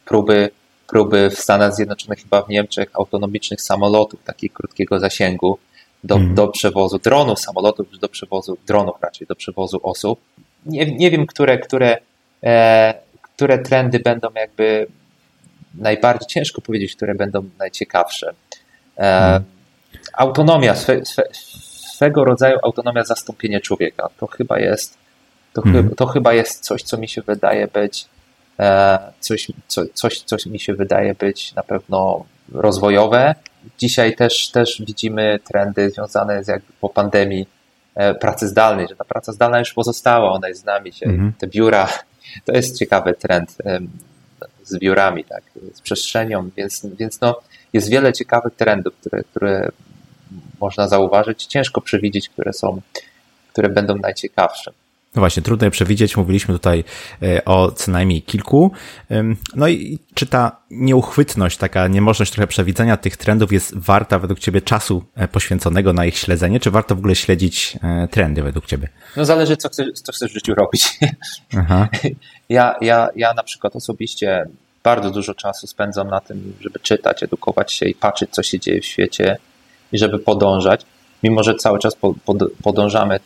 próby 0.05 0.49
próby 0.87 1.29
w 1.29 1.39
Stanach 1.39 1.75
Zjednoczonych, 1.75 2.19
chyba 2.19 2.41
w 2.41 2.49
Niemczech, 2.49 2.89
autonomicznych 2.93 3.61
samolotów 3.61 4.23
takich 4.23 4.53
krótkiego 4.53 4.99
zasięgu 4.99 5.57
do, 6.03 6.15
mm. 6.15 6.35
do 6.35 6.47
przewozu 6.47 6.99
dronów, 6.99 7.39
samolotów, 7.39 7.99
do 7.99 8.09
przewozu 8.09 8.57
dronów 8.67 8.95
raczej, 9.01 9.27
do 9.27 9.35
przewozu 9.35 9.79
osób. 9.83 10.19
Nie, 10.65 10.95
nie 10.95 11.11
wiem, 11.11 11.25
które, 11.25 11.59
które, 11.59 11.97
e, 12.43 12.93
które 13.21 13.59
trendy 13.59 13.99
będą 13.99 14.27
jakby 14.35 14.87
najbardziej, 15.77 16.27
ciężko 16.27 16.61
powiedzieć, 16.61 16.95
które 16.95 17.15
będą 17.15 17.49
najciekawsze. 17.59 18.33
E, 18.97 19.27
mm. 19.27 19.43
Autonomia, 20.13 20.75
swe, 20.75 21.05
swe, 21.05 21.23
swego 21.93 22.25
rodzaju 22.25 22.57
autonomia 22.63 23.03
zastąpienie 23.03 23.61
człowieka, 23.61 24.09
to 24.17 24.27
chyba 24.27 24.59
jest 24.59 24.97
to, 25.53 25.61
mm. 25.65 25.95
to 25.95 26.05
chyba 26.05 26.33
jest 26.33 26.63
coś, 26.63 26.83
co 26.83 26.97
mi 26.97 27.07
się 27.07 27.21
wydaje 27.21 27.67
być 27.67 28.07
E, 28.59 28.99
coś, 29.19 29.47
co, 29.67 29.81
coś, 29.93 30.21
coś 30.21 30.45
mi 30.45 30.59
się 30.59 30.73
wydaje 30.73 31.15
być 31.15 31.53
na 31.53 31.63
pewno 31.63 32.25
rozwojowe. 32.53 33.35
Dzisiaj 33.77 34.15
też, 34.15 34.51
też 34.51 34.81
widzimy 34.85 35.39
trendy 35.43 35.89
związane 35.89 36.43
z 36.43 36.47
jakby 36.47 36.73
po 36.81 36.89
pandemii 36.89 37.47
e, 37.95 38.15
pracy 38.15 38.47
zdalnej, 38.47 38.87
że 38.87 38.95
ta 38.95 39.03
praca 39.05 39.31
zdalna 39.31 39.59
już 39.59 39.73
pozostała, 39.73 40.31
ona 40.31 40.47
jest 40.47 40.61
z 40.61 40.65
nami 40.65 40.91
dzisiaj. 40.91 41.09
Mhm. 41.09 41.33
Te 41.37 41.47
biura, 41.47 41.89
to 42.45 42.53
jest 42.53 42.79
ciekawy 42.79 43.13
trend 43.13 43.57
z 44.65 44.79
biurami, 44.79 45.23
tak, 45.23 45.43
z 45.73 45.81
przestrzenią, 45.81 46.49
więc, 46.57 46.85
więc 46.99 47.21
no, 47.21 47.41
jest 47.73 47.89
wiele 47.89 48.13
ciekawych 48.13 48.53
trendów, 48.55 48.93
które, 48.95 49.23
które 49.23 49.69
można 50.61 50.87
zauważyć. 50.87 51.45
Ciężko 51.45 51.81
przewidzieć, 51.81 52.29
które 52.29 52.53
są, 52.53 52.81
które 53.53 53.69
będą 53.69 53.95
najciekawsze. 53.95 54.71
No 55.15 55.19
właśnie, 55.19 55.43
trudno 55.43 55.65
je 55.65 55.71
przewidzieć. 55.71 56.17
Mówiliśmy 56.17 56.53
tutaj 56.53 56.83
e, 57.23 57.45
o 57.45 57.71
co 57.71 57.91
najmniej 57.91 58.21
kilku. 58.21 58.71
No 59.55 59.67
i 59.67 59.99
czy 60.13 60.25
ta 60.25 60.61
nieuchwytność, 60.71 61.57
taka 61.57 61.87
niemożność 61.87 62.31
trochę 62.31 62.47
przewidzenia 62.47 62.97
tych 62.97 63.17
trendów 63.17 63.51
jest 63.51 63.77
warta 63.77 64.19
według 64.19 64.39
Ciebie 64.39 64.61
czasu 64.61 65.03
e, 65.15 65.27
poświęconego 65.27 65.93
na 65.93 66.05
ich 66.05 66.17
śledzenie? 66.17 66.59
Czy 66.59 66.71
warto 66.71 66.95
w 66.95 66.97
ogóle 66.99 67.15
śledzić 67.15 67.77
e, 67.83 68.07
trendy 68.07 68.43
według 68.43 68.65
Ciebie? 68.65 68.89
No 69.17 69.25
zależy, 69.25 69.57
co 69.57 69.69
chcesz, 69.69 69.87
co 69.93 70.11
chcesz 70.11 70.31
w 70.31 70.33
życiu 70.33 70.53
robić. 70.55 70.99
Aha. 71.59 71.87
Ja, 72.49 72.75
ja, 72.81 73.09
ja 73.15 73.33
na 73.33 73.43
przykład 73.43 73.75
osobiście 73.75 74.45
bardzo 74.83 75.11
dużo 75.11 75.33
czasu 75.33 75.67
spędzam 75.67 76.07
na 76.07 76.19
tym, 76.19 76.53
żeby 76.61 76.79
czytać, 76.79 77.23
edukować 77.23 77.73
się 77.73 77.85
i 77.85 77.95
patrzeć, 77.95 78.29
co 78.31 78.43
się 78.43 78.59
dzieje 78.59 78.81
w 78.81 78.85
świecie 78.85 79.37
i 79.91 79.97
żeby 79.97 80.19
podążać. 80.19 80.85
Mimo, 81.25 81.43
że 81.43 81.55
cały 81.55 81.79
czas 81.79 81.97
podążamy, 82.63 83.19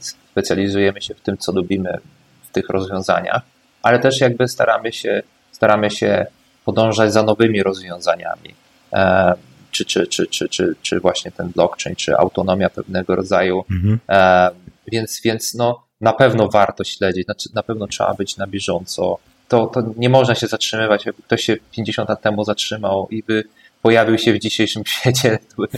specjalizujemy 0.00 1.02
się 1.02 1.14
w 1.14 1.20
tym, 1.20 1.38
co 1.38 1.52
lubimy 1.52 1.98
w 2.42 2.52
tych 2.52 2.68
rozwiązaniach, 2.68 3.42
ale 3.82 3.98
też 3.98 4.20
jakby 4.20 4.48
staramy 4.48 4.92
się, 4.92 5.22
staramy 5.52 5.90
się 5.90 6.26
podążać 6.64 7.12
za 7.12 7.22
nowymi 7.22 7.62
rozwiązaniami. 7.62 8.54
E, 8.92 9.34
czy, 9.70 9.84
czy, 9.84 10.06
czy, 10.06 10.26
czy, 10.26 10.48
czy, 10.48 10.74
czy 10.82 11.00
właśnie 11.00 11.30
ten 11.30 11.48
blockchain, 11.48 11.96
czy 11.96 12.16
autonomia 12.16 12.70
pewnego 12.70 13.16
rodzaju. 13.16 13.64
Mhm. 13.70 13.98
E, 14.08 14.50
więc, 14.92 15.20
więc 15.24 15.54
no, 15.54 15.82
na 16.00 16.12
pewno 16.12 16.48
warto 16.48 16.84
śledzić, 16.84 17.24
znaczy 17.24 17.48
na 17.54 17.62
pewno 17.62 17.86
trzeba 17.86 18.14
być 18.14 18.36
na 18.36 18.46
bieżąco. 18.46 19.18
To, 19.48 19.66
to 19.66 19.82
nie 19.96 20.08
można 20.08 20.34
się 20.34 20.46
zatrzymywać. 20.46 21.06
Jakby 21.06 21.22
ktoś 21.22 21.42
się 21.44 21.56
50 21.72 22.08
lat 22.08 22.22
temu 22.22 22.44
zatrzymał 22.44 23.08
i 23.10 23.22
by 23.22 23.44
pojawił 23.82 24.18
się 24.18 24.32
w 24.32 24.38
dzisiejszym 24.38 24.82
świecie, 24.94 25.38
to 25.56 25.62
by, 25.62 25.68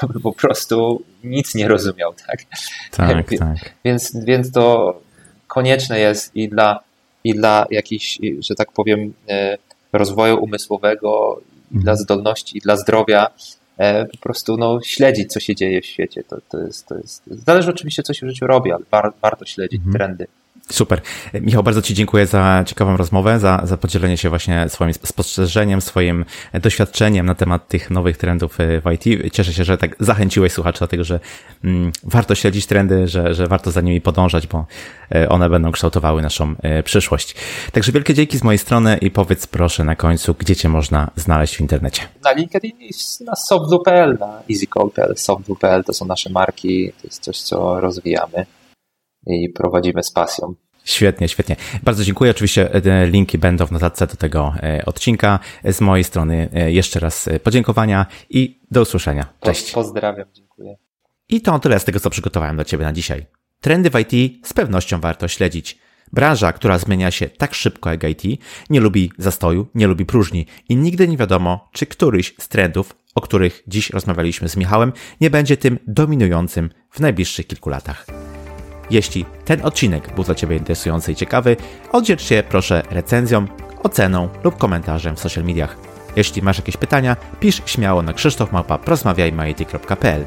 to 0.00 0.06
by 0.08 0.20
po 0.20 0.32
prostu 0.32 1.04
nic 1.24 1.54
nie 1.54 1.68
rozumiał, 1.68 2.14
tak? 2.26 2.44
Tak, 2.90 3.28
tak. 3.38 3.74
Więc, 3.84 4.16
więc 4.24 4.52
to 4.52 4.94
konieczne 5.46 6.00
jest 6.00 6.36
i 6.36 6.48
dla, 6.48 6.80
i 7.24 7.34
dla 7.34 7.66
jakichś, 7.70 8.18
że 8.38 8.54
tak 8.54 8.72
powiem, 8.72 9.14
e, 9.28 9.58
rozwoju 9.92 10.44
umysłowego, 10.44 11.40
i 11.70 11.74
dla 11.74 11.92
mhm. 11.92 11.96
zdolności, 11.96 12.58
i 12.58 12.60
dla 12.60 12.76
zdrowia, 12.76 13.30
e, 13.78 14.06
po 14.06 14.18
prostu 14.18 14.56
no, 14.56 14.80
śledzić, 14.84 15.32
co 15.32 15.40
się 15.40 15.54
dzieje 15.54 15.80
w 15.80 15.86
świecie. 15.86 16.24
To, 16.24 16.36
to, 16.48 16.58
jest, 16.58 16.86
to 16.86 16.94
jest, 16.94 17.22
zależy 17.26 17.70
oczywiście, 17.70 18.02
co 18.02 18.14
się 18.14 18.26
w 18.26 18.28
życiu 18.28 18.46
robi, 18.46 18.72
ale 18.72 18.84
war, 18.90 19.12
warto 19.22 19.44
śledzić 19.44 19.78
mhm. 19.78 19.94
trendy. 19.94 20.26
Super. 20.70 21.00
Michał, 21.34 21.62
bardzo 21.62 21.82
Ci 21.82 21.94
dziękuję 21.94 22.26
za 22.26 22.64
ciekawą 22.66 22.96
rozmowę, 22.96 23.40
za, 23.40 23.60
za 23.64 23.76
podzielenie 23.76 24.16
się 24.16 24.28
właśnie 24.28 24.68
swoim 24.68 24.94
spostrzeżeniem, 24.94 25.80
swoim 25.80 26.24
doświadczeniem 26.54 27.26
na 27.26 27.34
temat 27.34 27.68
tych 27.68 27.90
nowych 27.90 28.16
trendów 28.16 28.60
e, 28.60 28.80
w 28.80 28.84
IT. 28.92 29.32
Cieszę 29.32 29.52
się, 29.52 29.64
że 29.64 29.78
tak 29.78 29.96
zachęciłeś 30.00 30.52
słuchaczy 30.52 30.80
do 30.80 30.88
tego, 30.88 31.04
że 31.04 31.20
mm, 31.64 31.92
warto 32.04 32.34
śledzić 32.34 32.66
trendy, 32.66 33.08
że, 33.08 33.34
że 33.34 33.46
warto 33.46 33.70
za 33.70 33.80
nimi 33.80 34.00
podążać, 34.00 34.46
bo 34.46 34.66
e, 35.14 35.28
one 35.28 35.50
będą 35.50 35.72
kształtowały 35.72 36.22
naszą 36.22 36.54
e, 36.62 36.82
przyszłość. 36.82 37.34
Także 37.72 37.92
wielkie 37.92 38.14
dzięki 38.14 38.38
z 38.38 38.42
mojej 38.42 38.58
strony 38.58 38.98
i 39.00 39.10
powiedz 39.10 39.46
proszę 39.46 39.84
na 39.84 39.96
końcu, 39.96 40.34
gdzie 40.38 40.56
Cię 40.56 40.68
można 40.68 41.10
znaleźć 41.16 41.56
w 41.56 41.60
internecie. 41.60 42.02
Na 42.24 42.32
LinkedIn 42.32 42.80
i 42.80 42.90
na 43.24 43.36
software.pl, 43.36 44.16
na 44.20 44.42
easycall.pl, 44.50 45.16
software.pl 45.16 45.84
to 45.84 45.92
są 45.92 46.06
nasze 46.06 46.30
marki, 46.30 46.92
to 47.02 47.06
jest 47.06 47.22
coś, 47.22 47.40
co 47.40 47.80
rozwijamy 47.80 48.46
i 49.26 49.48
prowadzimy 49.48 50.02
z 50.02 50.10
pasją. 50.10 50.54
Świetnie, 50.84 51.28
świetnie. 51.28 51.56
Bardzo 51.82 52.04
dziękuję. 52.04 52.30
Oczywiście 52.30 52.74
e, 52.74 53.06
linki 53.06 53.38
będą 53.38 53.66
w 53.66 53.72
notatce 53.72 54.06
do 54.06 54.16
tego 54.16 54.54
e, 54.62 54.84
odcinka. 54.86 55.38
Z 55.64 55.80
mojej 55.80 56.04
strony 56.04 56.48
e, 56.54 56.72
jeszcze 56.72 57.00
raz 57.00 57.28
podziękowania 57.42 58.06
i 58.30 58.60
do 58.70 58.82
usłyszenia. 58.82 59.26
Cześć. 59.40 59.72
Pozdrawiam, 59.72 60.26
dziękuję. 60.32 60.76
I 61.28 61.40
to 61.40 61.58
tyle 61.58 61.80
z 61.80 61.84
tego, 61.84 62.00
co 62.00 62.10
przygotowałem 62.10 62.56
dla 62.56 62.64
Ciebie 62.64 62.84
na 62.84 62.92
dzisiaj. 62.92 63.26
Trendy 63.60 63.90
w 63.90 63.94
IT 63.98 64.46
z 64.46 64.52
pewnością 64.52 65.00
warto 65.00 65.28
śledzić. 65.28 65.78
Branża, 66.12 66.52
która 66.52 66.78
zmienia 66.78 67.10
się 67.10 67.28
tak 67.28 67.54
szybko 67.54 67.90
jak 67.90 68.04
IT, 68.04 68.40
nie 68.70 68.80
lubi 68.80 69.12
zastoju, 69.18 69.66
nie 69.74 69.86
lubi 69.86 70.06
próżni 70.06 70.46
i 70.68 70.76
nigdy 70.76 71.08
nie 71.08 71.16
wiadomo, 71.16 71.68
czy 71.72 71.86
któryś 71.86 72.34
z 72.38 72.48
trendów, 72.48 72.96
o 73.14 73.20
których 73.20 73.62
dziś 73.66 73.90
rozmawialiśmy 73.90 74.48
z 74.48 74.56
Michałem, 74.56 74.92
nie 75.20 75.30
będzie 75.30 75.56
tym 75.56 75.78
dominującym 75.86 76.70
w 76.90 77.00
najbliższych 77.00 77.46
kilku 77.46 77.70
latach. 77.70 78.06
Jeśli 78.90 79.24
ten 79.44 79.64
odcinek 79.64 80.14
był 80.14 80.24
dla 80.24 80.34
Ciebie 80.34 80.56
interesujący 80.56 81.12
i 81.12 81.16
ciekawy, 81.16 81.56
oddzielcz 81.92 82.22
się 82.22 82.42
proszę 82.48 82.82
recenzją, 82.90 83.46
oceną 83.82 84.28
lub 84.44 84.58
komentarzem 84.58 85.16
w 85.16 85.20
social 85.20 85.44
mediach. 85.44 85.76
Jeśli 86.16 86.42
masz 86.42 86.58
jakieś 86.58 86.76
pytania, 86.76 87.16
pisz 87.40 87.62
śmiało 87.66 88.02
na 88.02 88.12
krzysztofmałpa.prozmawiajmy.it.pl 88.12 90.24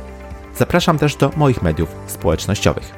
Zapraszam 0.57 0.97
też 0.97 1.15
do 1.15 1.31
moich 1.35 1.61
mediów 1.61 1.89
społecznościowych. 2.07 2.91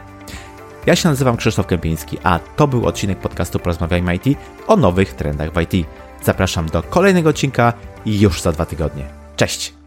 Ja 0.85 0.95
się 0.95 1.09
nazywam 1.09 1.37
Krzysztof 1.37 1.67
Kępiński, 1.67 2.17
a 2.23 2.39
to 2.55 2.67
był 2.67 2.85
odcinek 2.85 3.19
podcastu 3.19 3.59
Porozmawiajmy 3.59 4.15
IT 4.15 4.37
o 4.67 4.75
nowych 4.75 5.13
trendach 5.13 5.53
w 5.53 5.61
IT. 5.61 5.87
Zapraszam 6.23 6.65
do 6.65 6.83
kolejnego 6.83 7.29
odcinka 7.29 7.73
już 8.05 8.41
za 8.41 8.51
dwa 8.51 8.65
tygodnie. 8.65 9.03
Cześć! 9.35 9.78